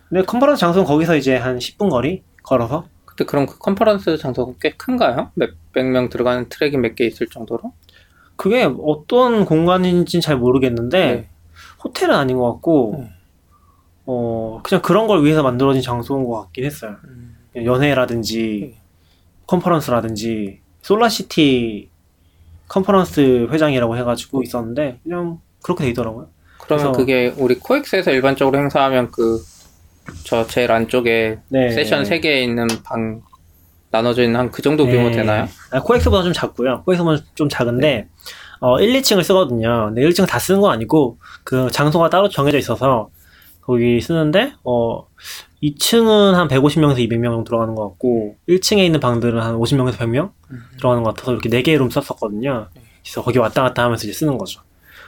[0.10, 4.72] 근데 컨퍼런스 장소는 거기서 이제 한 10분 거리 걸어서 그때 그럼 그 컨퍼런스 장소가 꽤
[4.72, 5.30] 큰가요?
[5.36, 7.72] 몇백 명 들어가는 트랙이 몇 개 있을 정도로?
[8.40, 11.30] 그게 어떤 공간인지는 잘 모르겠는데 네.
[11.84, 13.10] 호텔은 아닌 것 같고 네.
[14.06, 16.96] 어 그냥 그런 걸 위해서 만들어진 장소인 것 같긴 했어요.
[17.04, 18.82] 음, 연회라든지 네.
[19.48, 21.90] 컨퍼런스라든지 sola city
[22.70, 26.30] 컨퍼런스 회장이라고 해가지고 있었는데 그냥 그렇게 돼 있더라고요.
[26.62, 29.44] 그러면 그게 우리 코엑스에서 일반적으로 행사하면 그
[30.24, 31.72] 저 제일 안쪽에 네.
[31.72, 33.22] 세션 3개에 있는 방
[33.92, 35.18] 나눠져 있는 한 그 정도 규모 네.
[35.18, 35.48] 되나요?
[35.72, 36.84] 아, 코엑스보다 좀 작고요.
[36.86, 38.08] 코엑스보다 좀 작은데
[38.62, 39.86] 어 1, 2층을 쓰거든요.
[39.94, 43.10] 근데 1층 다 쓰는 건 아니고 그 장소가 따로 정해져 있어서
[43.62, 45.06] 거기 쓰는데 어
[45.64, 50.32] 2층은 한 150명에서 200명 정도 들어가는 것 같고 1층에 있는 방들은 한 50명에서 100명
[50.78, 52.68] 들어가는 것 같아서 이렇게 4개의 룸 썼었거든요.
[53.04, 54.62] 그래서 거기 왔다 갔다 하면서 이제 쓰는 거죠.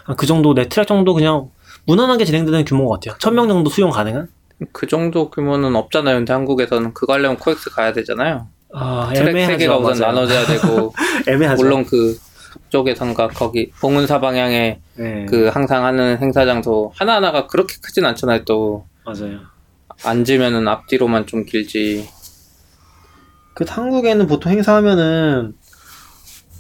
[0.06, 1.50] 한 그 정도 네 트랙 정도 그냥
[1.86, 3.18] 무난하게 진행되는 규모인 것 같아요.
[3.20, 4.28] 1000명 정도 수용 가능한?
[4.72, 6.18] 그 정도 규모는 없잖아요.
[6.18, 8.48] 근데 한국에서는 그거 하려면 코엑스 가야 되잖아요.
[8.74, 9.54] 아, 트랙 애매하죠.
[9.66, 10.14] 3개가 우선 맞아요.
[10.14, 10.94] 나눠져야 되고
[11.28, 11.64] 애매하죠.
[11.64, 12.18] 물론 그
[12.70, 18.44] 쪽에선가 거기 봉은사 방향에 네, 그 항상 하는 행사 장소 하나하나가 그렇게 크진 않잖아요.
[18.46, 19.40] 또 맞아요.
[20.04, 22.08] 앉으면은 앞뒤로만 좀 길지.
[23.54, 25.54] 그 한국에는 보통 행사하면은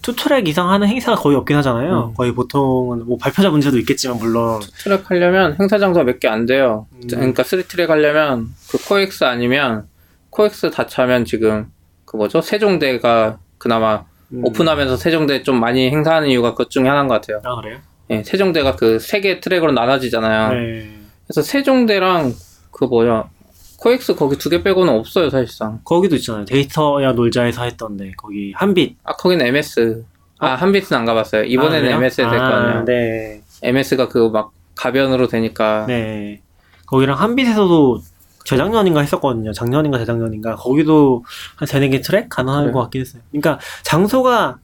[0.02, 2.10] two track 이상 하는 행사가 거의 없긴 하잖아요.
[2.10, 2.14] 음.
[2.16, 6.88] 거의 보통은 뭐 발표자 문제도 있겠지만 물론 트랙 하려면 행사 장소가 몇 개 안 돼요.
[6.94, 7.02] 음.
[7.08, 9.88] 그러니까 three track 하려면 그 코엑스 아니면
[10.32, 11.68] 코엑스 다 차면 지금
[12.12, 12.42] 그 뭐죠?
[12.42, 14.04] 세종대가 그나마
[14.34, 14.44] 음.
[14.46, 17.40] 오픈하면서 세종대 좀 많이 행사하는 이유가 그것 중에 하나인 것 같아요.
[17.46, 17.78] 아 그래요?
[18.10, 20.54] 예, 세종대가 그 세 개 트랙으로 나눠지잖아요.
[20.54, 20.90] 네.
[21.26, 22.34] 그래서 세종대랑
[22.72, 23.30] 그 뭐야
[23.78, 25.80] 코엑스 거기 두 개 빼고는 없어요 사실상.
[25.86, 26.44] 거기도 있잖아요.
[26.46, 30.04] 데이터야 놀자에서 했던데 거기 한빛 아 거긴 MS.
[30.40, 31.44] 아 한빛은 안 가봤어요.
[31.46, 31.96] 이번에는 아?
[31.96, 32.86] MS에 될거 아, 아니에요.
[32.86, 33.42] 네.
[33.64, 35.86] MS가 그 막 가변으로 되니까.
[35.88, 36.42] 네.
[36.88, 38.02] 거기랑 한빛에서도
[38.46, 39.54] 재작년인가 했었거든요.
[39.54, 40.56] 작년인가 재작년인가.
[40.56, 41.24] 거기도
[41.56, 42.74] 한 세네 개 트랙 가능할 그래요?
[42.74, 43.22] 것 같긴 했어요.
[43.32, 44.60] 그러니까 장소가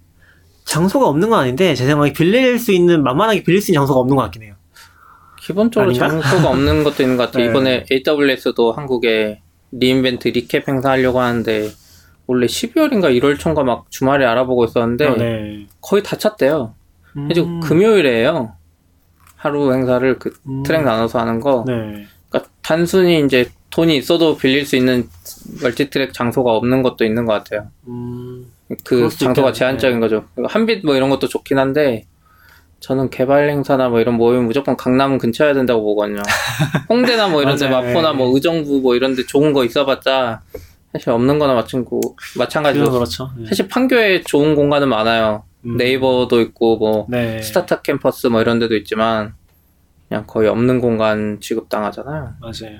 [0.65, 4.15] 장소가 없는 건 아닌데 제 생각에 빌릴 수 있는 만만하게 빌릴 수 있는 장소가 없는
[4.15, 4.55] 것 같긴 해요.
[5.39, 6.09] 기본적으로 아닌가?
[6.09, 7.45] 장소가 없는 것도 있는 것 같아요.
[7.45, 7.49] 네.
[7.49, 11.69] 이번에 AWS도 한국에 re:Invent recap 행사 하려고 하는데
[12.25, 15.67] 원래 12월인가 1월 초인가 막 주말에 알아보고 있었는데 어, 네.
[15.82, 16.73] 거의 다 찼대요.
[17.15, 18.53] 음, 그래서 금요일에요.
[19.38, 21.63] 하루 행사를 그 음, 트랙 나눠서 하는 거.
[21.65, 22.05] 네.
[22.30, 25.09] 그러니까 단순히 이제 돈이 있어도 빌릴 수 있는
[25.61, 27.70] multi-track 장소가 없는 것도 있는 것 같아요.
[27.88, 28.51] 음,
[28.84, 29.53] 그 장소가 있겠네.
[29.53, 30.26] 제한적인 거죠.
[30.47, 32.05] 한빛 뭐 이런 것도 좋긴 한데
[32.80, 36.22] 저는 개발 행사나 뭐 이런 모임 무조건 강남 근처여야 된다고 보거든요.
[36.89, 37.68] 홍대나 뭐 이런데.
[37.68, 38.18] 마포나 네.
[38.18, 40.41] 뭐 의정부 뭐 이런데 좋은 거 있어봤자
[40.93, 43.32] 사실 없는 거나 마찬가지고 그건 마찬가지로 그렇죠.
[43.38, 43.47] 네.
[43.47, 45.43] 사실 판교에 좋은 공간은 많아요.
[45.65, 45.78] 음.
[45.78, 47.41] 네이버도 있고 뭐 네.
[47.41, 49.34] 스타트업 캠퍼스 뭐 이런 데도 있지만
[50.07, 52.36] 그냥 거의 없는 공간 취급당하잖아요.
[52.39, 52.80] 맞아요.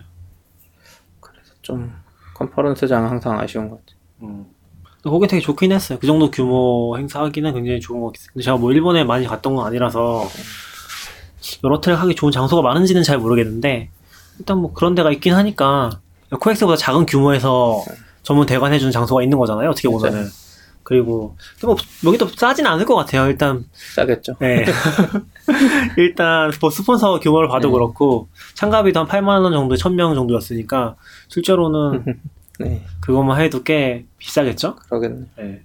[1.68, 1.94] 좀
[2.36, 3.98] 컨퍼런스장 항상 아쉬운 것 같아요.
[4.22, 4.46] 음.
[4.84, 5.98] 근데 거기 되게 좋긴 했어요.
[6.00, 8.28] 그 정도 규모 행사하기는 굉장히 좋은 것 같아요.
[8.32, 10.26] 근데 제가 뭐 일본에 많이 갔던 건 아니라서
[11.66, 13.90] 여러 트랙 하기 좋은 장소가 많은지는 잘 모르겠는데
[14.40, 16.00] 일단 뭐 그런 데가 있긴 하니까
[16.40, 17.84] 코엑스보다 작은 규모에서
[18.24, 19.70] 전문 대관 해주는 장소가 있는 거잖아요.
[19.70, 19.90] 어떻게.
[19.90, 20.24] 보면은.
[20.24, 20.47] 그
[20.96, 21.76] 리고 근데 뭐
[22.06, 23.28] 여기도 싸진 않을 것 같아요.
[23.28, 23.66] 일단
[23.96, 24.36] 싸겠죠.
[24.40, 24.66] 네.
[25.98, 27.74] 일단 뭐 스폰서 규모를 봐도 네.
[27.74, 30.96] 그렇고 참가비도 한 8만 원 정도, 1000명 정도였으니까
[31.28, 32.20] 실제로는
[32.60, 34.76] 네, 그것만 해도 꽤 비싸겠죠?
[34.76, 35.26] 그러겠네.
[35.38, 35.62] 네.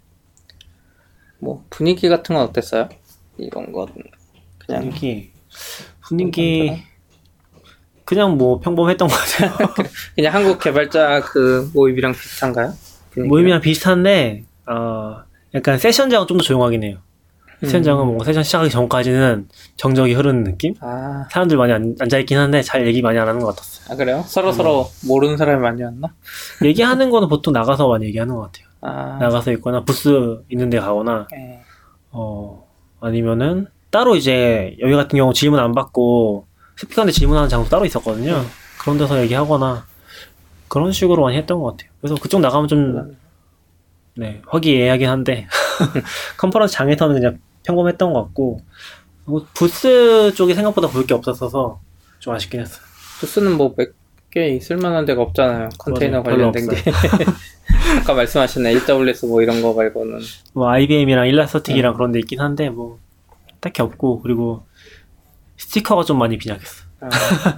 [1.38, 2.88] 뭐 분위기 같은 건 어땠어요?
[3.38, 3.88] 이런 건
[4.58, 5.32] 그냥 분위기
[6.00, 6.82] 분위기
[8.04, 9.88] 그냥 뭐 평범했던 것 같아요.
[10.14, 12.74] 그냥 한국 개발자 그 모임이랑 비슷한가요?
[13.10, 13.28] 분위기가?
[13.28, 15.22] 모임이랑 비슷한데 어
[15.54, 16.98] 약간 세션장은 좀 더 조용하긴 해요.
[17.60, 20.74] 세션장은 뭔가 세션 시작하기 전까지는 정적이 흐르는 느낌?
[20.80, 23.92] 아, 사람들 많이 앉, 앉아있긴 한데 잘 얘기 많이 안 하는 것 같았어요.
[23.92, 24.24] 아 그래요?
[24.26, 26.08] 서로 서로 모르는 사람이 많이 왔나?
[26.64, 28.66] 얘기하는 거는 보통 나가서 많이 얘기하는 것 같아요.
[28.80, 31.60] 아, 나가서 있거나 부스 있는 데 가거나 예.
[32.10, 32.66] 어
[33.00, 36.46] 아니면은 따로 이제 여기 같은 경우 질문 안 받고
[36.78, 38.42] 스피커한테 질문하는 장소 따로 있었거든요.
[38.80, 39.84] 그런 데서 얘기하거나
[40.66, 41.90] 그런 식으로 많이 했던 것 같아요.
[42.00, 43.16] 그래서 그쪽 나가면 좀
[44.14, 45.46] 네, 화기애애하긴 한데
[46.38, 48.60] 컨퍼런스 장에서는 그냥 평범했던 것 같고
[49.24, 51.80] 뭐 부스 쪽이 생각보다 볼 게 없었어서
[52.20, 52.82] 좀 아쉽긴 했어요.
[53.20, 53.94] 부스는 뭐 몇
[54.32, 55.68] 개 있을 만한 데가 없잖아요.
[55.78, 56.50] 컨테이너 맞아요.
[56.50, 56.76] 관련된 게.
[58.00, 60.20] 아까 말씀하신 AWS 뭐 이런 거 말고는
[60.54, 61.28] 뭐 IBM이랑 네.
[61.28, 62.98] 일라스틱이랑 그런 데 있긴 한데 뭐
[63.60, 64.64] 딱히 없고 그리고
[65.58, 66.84] 스티커가 좀 많이 빈약했어.
[67.00, 67.08] 아,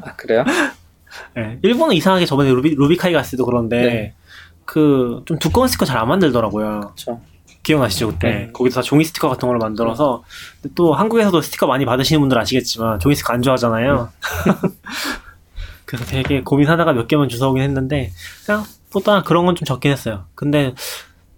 [0.02, 0.44] 아, 그래요?
[1.36, 1.60] 네.
[1.62, 4.14] 일본은 이상하게 저번에 루비, 루비카이 갔을 때도 그런데 네.
[4.64, 6.80] 그 좀 두꺼운 스티커 잘 안 만들더라고요.
[6.80, 7.20] 그렇죠.
[7.62, 8.28] 기억나시죠 그때?
[8.30, 8.50] 네.
[8.52, 10.22] 거기서 다 종이 스티커 같은 걸 만들어서
[10.60, 14.10] 근데 또 한국에서도 스티커 많이 받으시는 분들 아시겠지만 종이 스티커 안 좋아하잖아요.
[15.86, 18.10] 그래서 되게 고민하다가 몇 개만 주워오긴 했는데
[18.42, 20.24] 생각보다 그런 건 좀 적긴 했어요.
[20.34, 20.74] 근데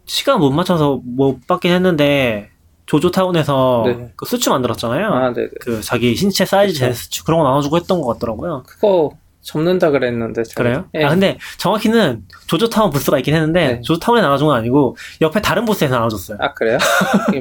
[0.07, 2.51] 시간 못 맞춰서 못 받긴 했는데
[2.87, 4.12] 조조타운에서 네.
[4.16, 5.07] 그 수치 만들었잖아요.
[5.12, 5.49] 아, 네.
[5.61, 6.81] 그 자기 신체 사이즈 그쵸.
[6.81, 8.62] 재는 수치 그런 거 나눠주고 했던 것 같더라고요.
[8.66, 9.11] 그거
[9.47, 10.62] 접는다 그랬는데 제가.
[10.62, 10.84] 그래요?
[10.94, 11.05] 예.
[11.05, 13.80] 아 근데 정확히는 조조타운 부스가 있긴 했는데 네.
[13.80, 16.38] 조조타운에 나눠준 건 아니고 옆에 다른 부스에서 나눠줬어요.
[16.40, 16.78] 아 그래요?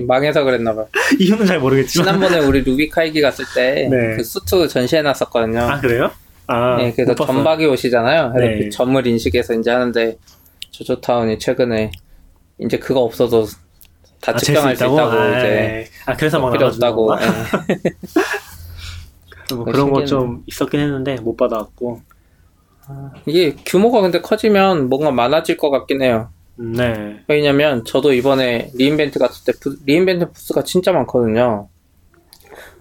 [0.08, 0.86] 망해서 그랬나봐.
[1.20, 2.06] 이유는 잘 모르겠지만.
[2.06, 4.24] 지난번에 우리 루비카이기 갔을 때 그 네.
[4.24, 5.60] 수트 전시해 놨었거든요.
[5.62, 6.12] 아 그래요?
[6.48, 7.16] 아, 네, 그래서.
[7.16, 8.34] 점박이 옷이잖아요.
[8.38, 8.60] 네.
[8.60, 10.16] 그 점을 인식해서 이제 하는데
[10.70, 11.90] 조조타운이 최근에
[12.60, 13.48] 이제 그거 없어도
[14.22, 15.88] 다 아, 측정할 수 있다고, 아, 이제 예.
[16.06, 17.16] 아 그래서 막 필요 없다고.
[19.54, 20.06] 뭐 그런 거.
[20.06, 22.02] 좀 있었긴 했는데 못 받아왔고.
[23.26, 26.30] 이게 규모가 근데 커지면 뭔가 많아질 것 같긴 해요.
[26.60, 27.20] 음, 네.
[27.28, 31.68] 왜냐면 저도 이번에 re:Invent 갔을 때 부- re:Invent 부스가 진짜 많거든요.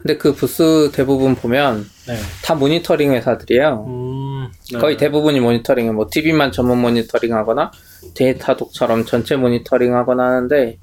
[0.01, 2.17] 근데 그 부스 대부분 보면 네.
[2.45, 3.85] 다 모니터링 회사들이에요.
[3.89, 4.79] 음, 네.
[4.79, 7.73] 거의 대부분이 모니터링에 뭐 DB만 전문 모니터링 하거나
[8.15, 10.79] Datadog처럼 전체 모니터링 하거나 하는데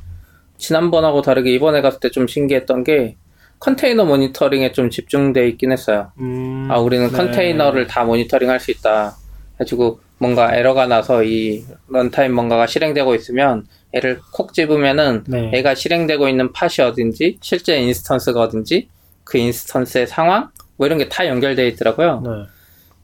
[0.58, 3.18] 지난번하고 다르게 이번에 갔을 때 좀 신기했던 게
[3.62, 6.12] 컨테이너 모니터링에 좀 집중돼 있긴 했어요.
[6.20, 7.16] 음, 아, 우리는 네.
[7.16, 9.16] 컨테이너를 다 모니터링 할 수 있다.
[9.54, 15.52] 해가지고 뭔가 에러가 나서 이 runtime 뭔가가 실행되고 있으면 얘를 콕 집으면은 네.
[15.54, 18.90] 얘가 실행되고 있는 팟이 어딘지 실제 instance가 어딘지
[19.24, 22.22] 그 instance의 상황 뭐 이런 게 다 연결돼 있더라고요.
[22.26, 22.30] 네.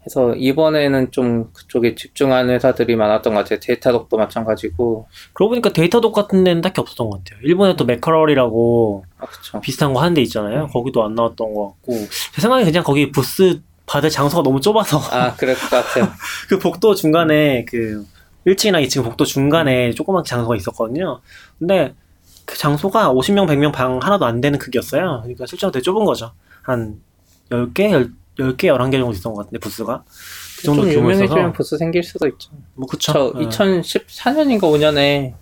[0.08, 3.60] 그래서 이번에는 좀 그쪽에 집중한 회사들이 많았던 것 같아요.
[3.60, 5.10] Datadog도 마찬가지고.
[5.34, 7.42] 그러고 보니까 Datadog 같은 데는 딱히 없었던 것 같아요.
[7.44, 9.60] 일본에 또 Mackerel이라고 아, 그쵸.
[9.60, 10.68] 비슷한 거 하는 데 있잖아요.
[10.68, 10.72] 네.
[10.72, 11.94] 거기도 안 나왔던 것 같고.
[12.34, 16.08] 제 생각에 그냥 거기 부스 받을 장소가 너무 좁아서 아, 그럴 것 같아요.
[16.48, 18.06] 그 복도 중간에 그
[18.46, 21.20] 1층이나 2층 복도 중간에 조그만 장소가 있었거든요.
[21.60, 21.94] 근데
[22.46, 25.20] 그 장소가 50명, 100명 방 하나도 안 되는 크기였어요.
[25.24, 26.32] 그러니까 실제로 되게 좁은 거죠.
[26.62, 27.02] 한
[27.50, 30.04] 10개, 10, 10개, 11개 정도 있었던 것 같은데, 부스가.
[30.58, 31.24] 그 정도 좀 규모였어서.
[31.26, 32.52] 유명해지면 부스 생길 수도 있죠.
[32.76, 33.12] 뭐, 그쵸.
[33.14, 33.46] 저 예.
[33.46, 35.34] 2014년인가 5년에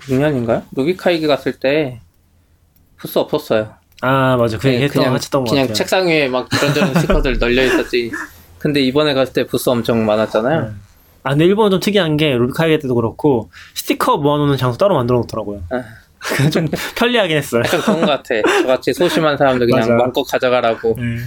[0.00, 0.62] 6년인가요?
[0.76, 2.00] 루비카이기 갔을 때
[2.96, 3.74] 부스 없었어요.
[4.00, 4.58] 아, 맞아.
[4.58, 5.74] 그 얘기 했던 거 같이 했던 것 그냥 같아요.
[5.74, 8.12] 책상 위에 막 이런저런 스티커들 널려 있었지.
[8.58, 10.60] 근데 이번에 갔을 때 부스 엄청 많았잖아요.
[10.62, 10.68] 네.
[11.24, 15.62] 아, 근데 일본은 좀 특이한 게, 루비카이게 때도 그렇고, 스티커 모아놓는 장소 따로 만들어 놓더라고요.
[15.70, 15.84] 아.
[16.50, 16.66] 좀
[16.96, 17.62] 편리하긴 했어요.
[17.64, 18.62] 약간 그런 것 같아.
[18.62, 19.94] 저같이 소심한 사람들 그냥.
[19.98, 20.96] 마음껏 가져가라고.
[20.98, 21.18] 네.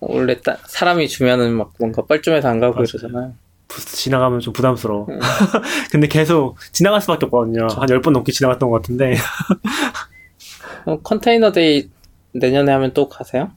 [0.00, 2.84] 원래 따- 사람이 주면은 막 뭔가 뻘쭘해서 안 가고 맞아요.
[2.88, 3.34] 이러잖아요.
[3.68, 5.06] 부스 지나가면 좀 부담스러워.
[5.08, 5.18] 음.
[5.90, 7.62] 근데 계속 지나갈 수밖에 없거든요.
[7.66, 9.16] 한 10번 넘게 지나갔던 것 같은데.
[10.84, 11.88] 그럼 Container Day
[12.32, 13.50] 내년에 하면 또 가세요?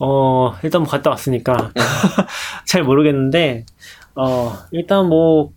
[0.00, 1.70] 어, 일단 뭐 갔다 왔으니까.
[2.66, 3.64] 잘 모르겠는데,
[4.16, 5.52] 어, 일단 뭐,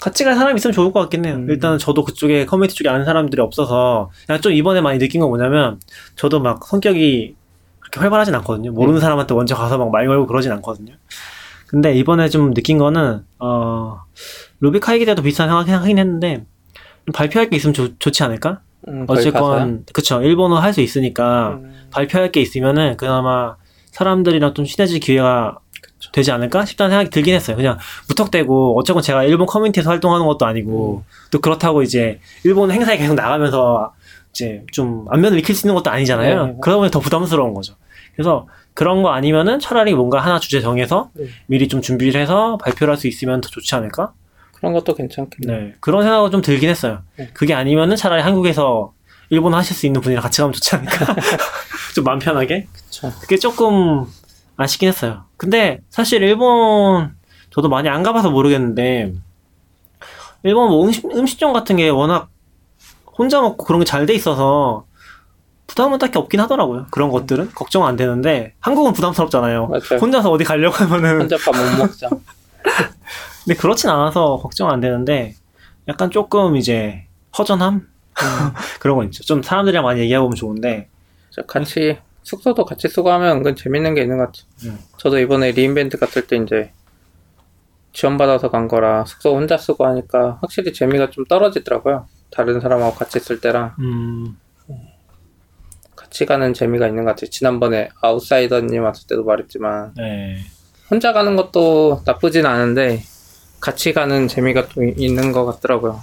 [0.00, 1.34] 같이 갈 사람 있으면 좋을 것 같긴 해요.
[1.34, 1.50] 음.
[1.50, 5.78] 일단 저도 그쪽에, 커뮤니티 쪽에 아는 사람들이 없어서, 그냥 좀 이번에 많이 느낀 건 뭐냐면,
[6.16, 7.36] 저도 막 성격이
[7.90, 8.72] 그렇게 활발하진 않거든요.
[8.72, 9.00] 모르는 음.
[9.00, 10.94] 사람한테 먼저 가서 막 말 걸고 그러진 않거든요.
[11.66, 14.00] 근데 이번에 좀 느낀 거는, 어,
[14.60, 16.44] RubyKaigi 때도 비슷한 생각 하긴 했는데,
[17.06, 18.60] 좀 발표할 게 있으면 좋, 좋지 않을까?
[18.88, 19.04] 음?
[19.08, 20.20] 어쨌건, 그쵸.
[20.22, 23.54] 일본어 할 수 있으니까, 음, 발표할 게 있으면은 그나마
[23.92, 25.58] 사람들이랑 좀 친해질 기회가
[26.12, 27.56] 되지 않을까 싶다는 생각이 들긴 했어요.
[27.56, 27.78] 그냥
[28.08, 33.92] 무턱대고 어쨌건 제가 일본 커뮤니티에서 활동하는 것도 아니고 또 그렇다고 이제 일본 행사에 계속 나가면서
[34.30, 36.46] 이제 좀 안면을 익힐 수 있는 것도 아니잖아요.
[36.46, 36.56] 네.
[36.62, 37.74] 그러다 보니 더 부담스러운 거죠.
[38.14, 41.26] 그래서 그런 거 아니면은 차라리 뭔가 하나 주제 정해서 네.
[41.46, 44.12] 미리 좀 준비를 해서 발표를 할 수 있으면 더 좋지 않을까?
[44.52, 45.58] 그런 것도 괜찮겠네.
[45.58, 45.74] 네.
[45.80, 47.02] 그런 생각은 좀 들긴 했어요.
[47.16, 47.30] 네.
[47.32, 48.92] 그게 아니면은 차라리 한국에서
[49.30, 51.14] 일본 하실 수 있는 분이랑 같이 가면 좋지 않을까?
[51.94, 52.66] 좀 마음 편하게?
[52.72, 53.12] 그쵸.
[53.20, 54.04] 그게 조금
[54.56, 55.24] 아쉽긴 했어요.
[55.36, 57.14] 근데 사실 일본
[57.50, 59.12] 저도 많이 안 가봐서 모르겠는데
[60.42, 62.28] 일본 뭐 음식, 음식점 같은 게 워낙
[63.18, 64.84] 혼자 먹고 그런 게 잘 돼 있어서
[65.70, 66.86] 부담은 딱히 없긴 하더라고요.
[66.90, 69.68] 그런 것들은 걱정 안 되는데 한국은 부담스럽잖아요.
[69.68, 70.00] 맞아요.
[70.00, 72.08] 혼자서 어디 가려고 하면은 혼자 밥 못 먹자.
[73.44, 75.36] 근데 그렇진 않아서 걱정 안 되는데
[75.86, 77.06] 약간 조금 이제
[77.38, 77.88] 허전함
[78.80, 79.22] 그런 거 있죠.
[79.22, 80.88] 좀 사람들이랑 많이 얘기해 보면 좋은데
[81.30, 84.72] 저 같이 숙소도 같이 쓰고 하면 은근 재밌는 게 있는 것 같아요.
[84.72, 84.78] 음.
[84.98, 86.72] 저도 이번에 리인벤트 갔을 때 이제
[87.92, 92.06] 지원받아서 간 거라 숙소 혼자 쓰고 하니까 확실히 재미가 좀 떨어지더라고요.
[92.30, 94.36] 다른 사람하고 같이 있을 때랑 음,
[96.00, 97.28] 같이 가는 재미가 있는 것 같아요.
[97.30, 100.38] 지난번에 아웃사이더님 왔을 때도 말했지만 네.
[100.90, 103.02] 혼자 가는 것도 나쁘진 않은데
[103.60, 106.00] 같이 가는 재미가 또 이- 있는 것 같더라고요.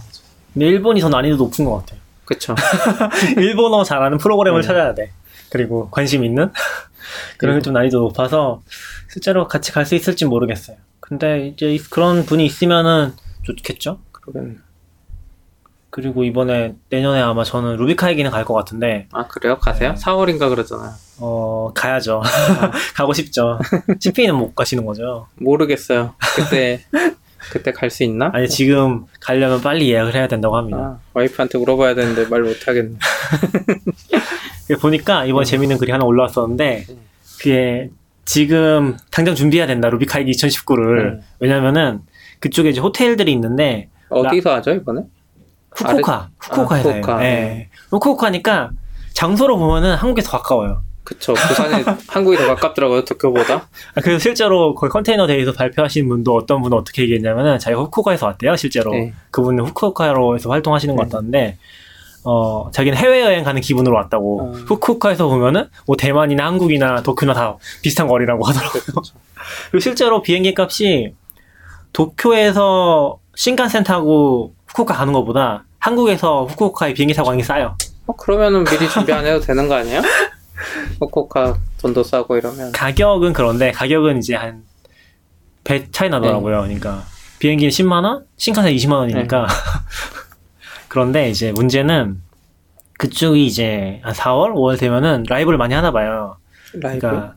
[0.54, 2.00] 근데 일본이 더 난이도 높은 것 같아요.
[2.26, 2.54] 그쵸.
[3.38, 4.68] 일본어 잘하는 프로그램을 네.
[4.68, 5.12] 찾아야 돼.
[5.50, 6.52] 그리고 관심 있는
[7.39, 8.62] 그런 게 좀 난이도 높아서
[9.10, 10.78] 실제로 같이 갈 수 있을지 모르겠어요.
[11.00, 14.00] 근데 이제 이- 그런 분이 있으면은 좋겠죠.
[14.12, 14.62] 그러면
[15.89, 19.57] 그리고 이번에 내년에 아마 저는 루비카이기는 갈 것 같은데 아 그래요?
[19.57, 19.93] 가세요?
[19.93, 19.99] 네.
[20.01, 20.91] 4월인가 그러잖아요.
[21.19, 22.21] 어 가야죠.
[22.95, 23.57] 가고 싶죠.
[23.99, 25.27] CP는 못 가시는 거죠.
[25.35, 26.13] 모르겠어요.
[26.35, 26.81] 그때
[27.51, 28.29] 그때 갈 수 있나?
[28.33, 30.77] 아니 지금 가려면 빨리 예약을 해야 된다고 합니다.
[30.77, 32.97] 아, 와이프한테 물어봐야 되는데 말 못 하겠네.
[34.67, 36.97] 그게 보니까 이번에 재밌는 글이 하나 올라왔었는데 음.
[37.38, 37.89] 그게
[38.25, 41.21] 지금 당장 준비해야 된다 루비카이기 2019를 음.
[41.39, 42.01] 왜냐면은
[42.39, 45.01] 그쪽에 이제 호텔들이 있는데 어디서 하죠 이번에?
[45.78, 47.23] 후쿠오카 후쿠오카에서 아, 후쿠오카.
[47.25, 47.69] 예.
[47.91, 48.71] 후쿠오카니까
[49.13, 50.82] 장소로 보면은 한국에 더 가까워요.
[51.03, 51.34] 그쵸.
[51.34, 53.55] 부산이 한국이 더 가깝더라고요, 도쿄보다.
[53.95, 58.57] 아, 그래서 실제로 거기 컨테이너 데이에서 발표하신 분도 어떤 분은 어떻게 얘기했냐면은 자기가 후쿠오카에서 왔대요,
[58.57, 58.91] 실제로.
[58.91, 59.13] 네.
[59.32, 61.09] 그분은 후쿠오카로에서 활동하시는 것 네.
[61.09, 61.57] 같았는데,
[62.25, 64.41] 어, 자기는 해외여행 가는 기분으로 왔다고.
[64.41, 64.51] 어.
[64.67, 68.82] 후쿠오카에서 보면은 뭐 대만이나 한국이나 도쿄나 다 비슷한 거리라고 하더라고요.
[69.71, 71.13] 그리고 실제로 비행기 값이
[71.93, 77.77] 도쿄에서 신칸센 타고 후쿠오카 가는 것보다 한국에서 후쿠오카에 비행기 타고 가는 게 싸요.
[78.07, 80.01] 어, 그러면은 미리 준비 안 해도 되는 거 아니에요?
[80.99, 82.71] 후쿠오카 돈도 싸고 이러면.
[82.71, 84.63] 가격은 그런데 가격은 이제 한
[85.63, 86.61] 배 차이 나더라고요.
[86.61, 87.03] 그러니까
[87.39, 89.47] 비행기는 10만 원, 신칸센 20만 원이니까.
[90.88, 92.21] 그런데 이제 문제는
[92.97, 96.38] 그쪽이 이제 한 4월, 5월 되면은 라이브를 많이 하나 봐요.
[96.73, 97.01] 라이브?
[97.01, 97.35] 그러니까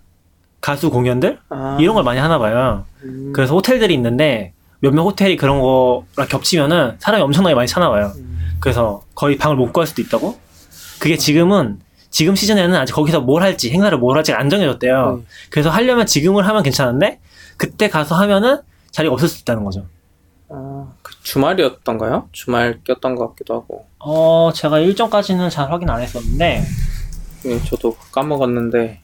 [0.61, 2.85] 가수 공연들 아, 이런 걸 많이 하나 봐요.
[3.03, 8.13] 음, 그래서 호텔들이 있는데 몇몇 호텔이 그런 거랑 겹치면은 사람이 엄청나게 많이 찾아와요.
[8.17, 10.39] 음, 그래서 거의 방을 못 구할 수도 있다고.
[10.99, 15.17] 그게 지금은 지금 시즌에는 아직 거기서 뭘 할지 행사를 뭘 할지 안 정해졌대요.
[15.17, 15.23] 네.
[15.51, 17.21] 그래서 하려면 지금을 하면 괜찮은데
[17.57, 18.61] 그때 가서 하면은
[18.91, 19.87] 자리가 없을 수 있다는 거죠.
[20.49, 22.29] 아, 그 주말이었던가요?
[22.33, 23.87] 주말 꼈던 것 같기도 하고.
[23.99, 26.65] 어 제가 일정까지는 잘 확인 안 했었는데
[27.47, 29.01] 예, 저도 까먹었는데.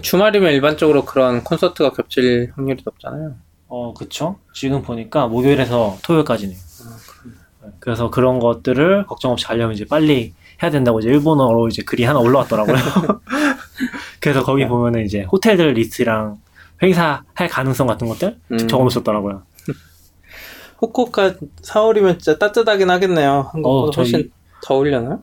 [0.00, 3.34] 주말이면 일반적으로 그런 콘서트가 겹칠 확률이 높잖아요.
[3.76, 4.36] 어 그쵸?
[4.54, 6.56] 지금 보니까 목요일에서 토요일까지네요.
[7.62, 12.04] 아, 그래서 그런 것들을 걱정 없이 가려면 이제 빨리 해야 된다고 이제 일본어로 이제 글이
[12.04, 12.76] 하나 올라왔더라고요.
[14.20, 16.38] 그래서 거기 보면은 이제 호텔들 리스트랑
[16.84, 18.58] 행사 할 가능성 같은 것들 음.
[18.68, 19.42] 적어놓으셨더라고요.
[20.78, 23.48] 후쿠오카 4월이면 진짜 따뜻하긴 하겠네요.
[23.52, 24.30] 한국보다 어, 저희- 훨씬
[24.62, 25.20] 더울려나요?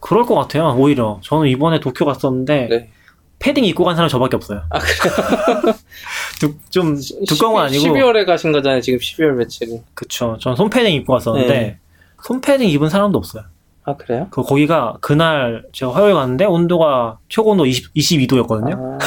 [0.00, 0.74] 그럴 것 같아요.
[0.78, 2.90] 오히려 저는 이번에 도쿄 갔었는데 네.
[3.42, 4.62] 패딩 입고 간 사람 저밖에 없어요.
[4.70, 5.74] 아, 그래요?
[6.38, 8.80] 두, 좀 두꺼운 건 아니고 12월에 가신 거잖아요.
[8.80, 9.80] 지금 12월 며칠이.
[9.94, 10.36] 그쵸.
[10.40, 11.78] 전 손패딩 입고 갔었는데 네.
[12.22, 13.42] 손패딩 입은 사람도 없어요.
[13.84, 14.28] 아, 그래요?
[14.30, 18.78] 그 거기가 그날 제가 화요일 갔는데 온도가 최고 온도 20, 22도였거든요.
[18.78, 18.98] 아,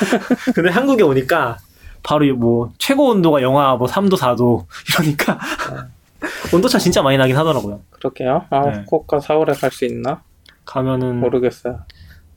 [0.54, 1.58] 근데 한국에 오니까
[2.02, 5.38] 바로 뭐 최고 온도가 영하 뭐 3도 4도 이러니까
[6.54, 7.80] 온도차 진짜 많이 나긴 하더라고요.
[7.90, 8.46] 그렇게요?
[8.50, 8.78] 아, 네.
[8.78, 10.22] 후쿠오카 4월에 갈 수 있나?
[10.64, 11.80] 가면은 모르겠어요.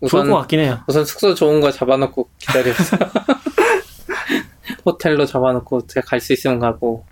[0.01, 0.79] 좋을 우선, 것 같긴 해요.
[0.87, 2.99] 우선 숙소 좋은 거 잡아놓고 기다렸어요.
[4.85, 7.05] 호텔로 잡아놓고 갈수 있으면 가고,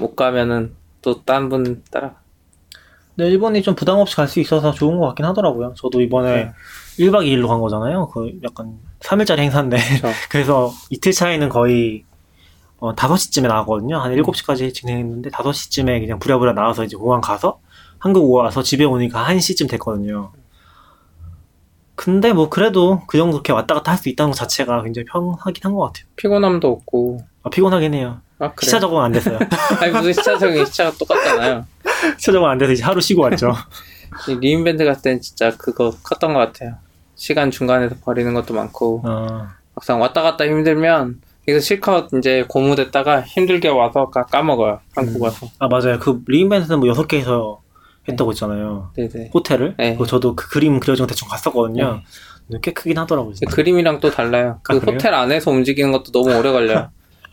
[0.00, 2.14] 못 가면은 또 딴 분 따라.
[3.16, 5.74] 네, 일본이 좀 부담 없이 갈 수 있어서 좋은 것 같긴 하더라고요.
[5.76, 6.52] 저도 이번에 네.
[6.98, 8.08] 1박 2일로 간 거잖아요.
[8.08, 9.76] 그 약간 3일짜리 행사인데.
[10.30, 12.04] 그래서 이틀 차이는 거의
[12.78, 13.98] 어, 5시쯤에 나왔거든요.
[13.98, 17.60] 한 7시까지 진행했는데 5시쯤에 그냥 부랴부랴 나와서 이제 공항 가서
[17.98, 20.32] 한국 와서 집에 오니까 1시쯤 됐거든요.
[21.96, 25.60] 근데 뭐 그래도 그 정도 그렇게 왔다 갔다 할 수 있다는 것 자체가 굉장히 편하긴
[25.62, 26.04] 한 것 같아요.
[26.16, 27.20] 피곤함도 없고.
[27.44, 28.20] 아, 피곤하긴 해요.
[28.38, 28.66] 아, 그래.
[28.66, 29.38] 시차 적응 안 됐어요.
[29.80, 31.64] 아니, 무슨 시차적인 시차가 똑같잖아요.
[32.18, 33.52] 시차 적응 안 돼서 이제 하루 쉬고 왔죠.
[34.28, 36.74] 이 re:Invent 갔을 땐 진짜 그거 컸던 것 같아요.
[37.16, 39.02] 시간 중간에서 버리는 것도 많고.
[39.04, 44.80] 어, 막상 왔다 갔다 힘들면, 이거 실컷 이제 고무됐다가 힘들게 와서 까- 까먹어요.
[44.96, 45.22] 한국 음.
[45.22, 45.46] 와서.
[45.58, 45.98] 아 맞아요.
[46.00, 47.58] 그 re:Invent는 뭐 6개에서
[48.08, 48.90] 했다고 했잖아요.
[48.96, 49.30] 네네.
[49.32, 49.74] 호텔을.
[49.78, 49.98] 네.
[50.06, 52.00] 저도 그 그림 그려진 거 대충 갔었거든요.
[52.46, 53.32] 근데 꽤 크긴 하더라고요.
[53.32, 53.54] 그 진짜.
[53.56, 54.58] 그림이랑 또 달라요.
[54.62, 54.94] 그 아, 그래요?
[54.94, 56.90] 호텔 안에서 움직이는 것도 너무 오래 걸려요.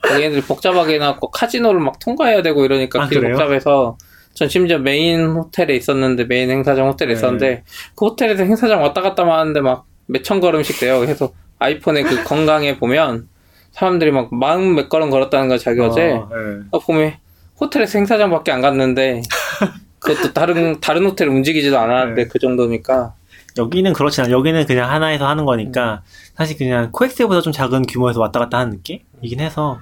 [0.09, 3.35] 얘네들이 복잡하게 해놨고 카지노를 막 통과해야 되고 이러니까 아, 길이 그래요?
[3.35, 3.97] 복잡해서
[4.33, 7.13] 전 심지어 메인 호텔에 있었는데 메인 행사장 호텔에 네.
[7.13, 7.63] 있었는데
[7.95, 10.99] 그 호텔에서 행사장 왔다 갔다 하는데 막 몇 천 걸음씩 돼요.
[10.99, 13.29] 그래서 아이폰에 그 건강에 보면
[13.71, 16.65] 사람들이 막 만 몇 걸음 걸었다는 거 자기 어제 아, 네.
[16.71, 17.13] 아, 보면
[17.61, 19.21] 호텔에서 행사장밖에 안 갔는데
[20.01, 22.27] 그것도 다른 다른 호텔 움직이지도 않았는데 네.
[22.27, 23.13] 그 정도니까
[23.57, 24.35] 여기는 그렇지 않아요.
[24.37, 26.01] 여기는 그냥 하나에서 하는 거니까
[26.35, 29.79] 사실 그냥 코엑스보다 좀 작은 규모에서 왔다 갔다 하는 느낌이긴 해서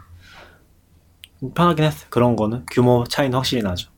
[1.40, 2.08] 좀 편하긴 했어요.
[2.10, 3.90] 그런 거는 규모 차이는 확실히 나죠.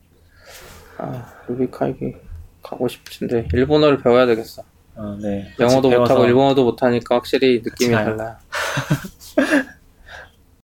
[0.97, 2.13] 아 루비카이기
[2.61, 4.63] 가고 싶은데 일본어를 배워야 되겠어.
[4.95, 5.51] 아, 네.
[5.59, 7.93] 영어도 못하고 일본어도 못하니까 확실히 느낌이.
[7.93, 8.35] 달라요.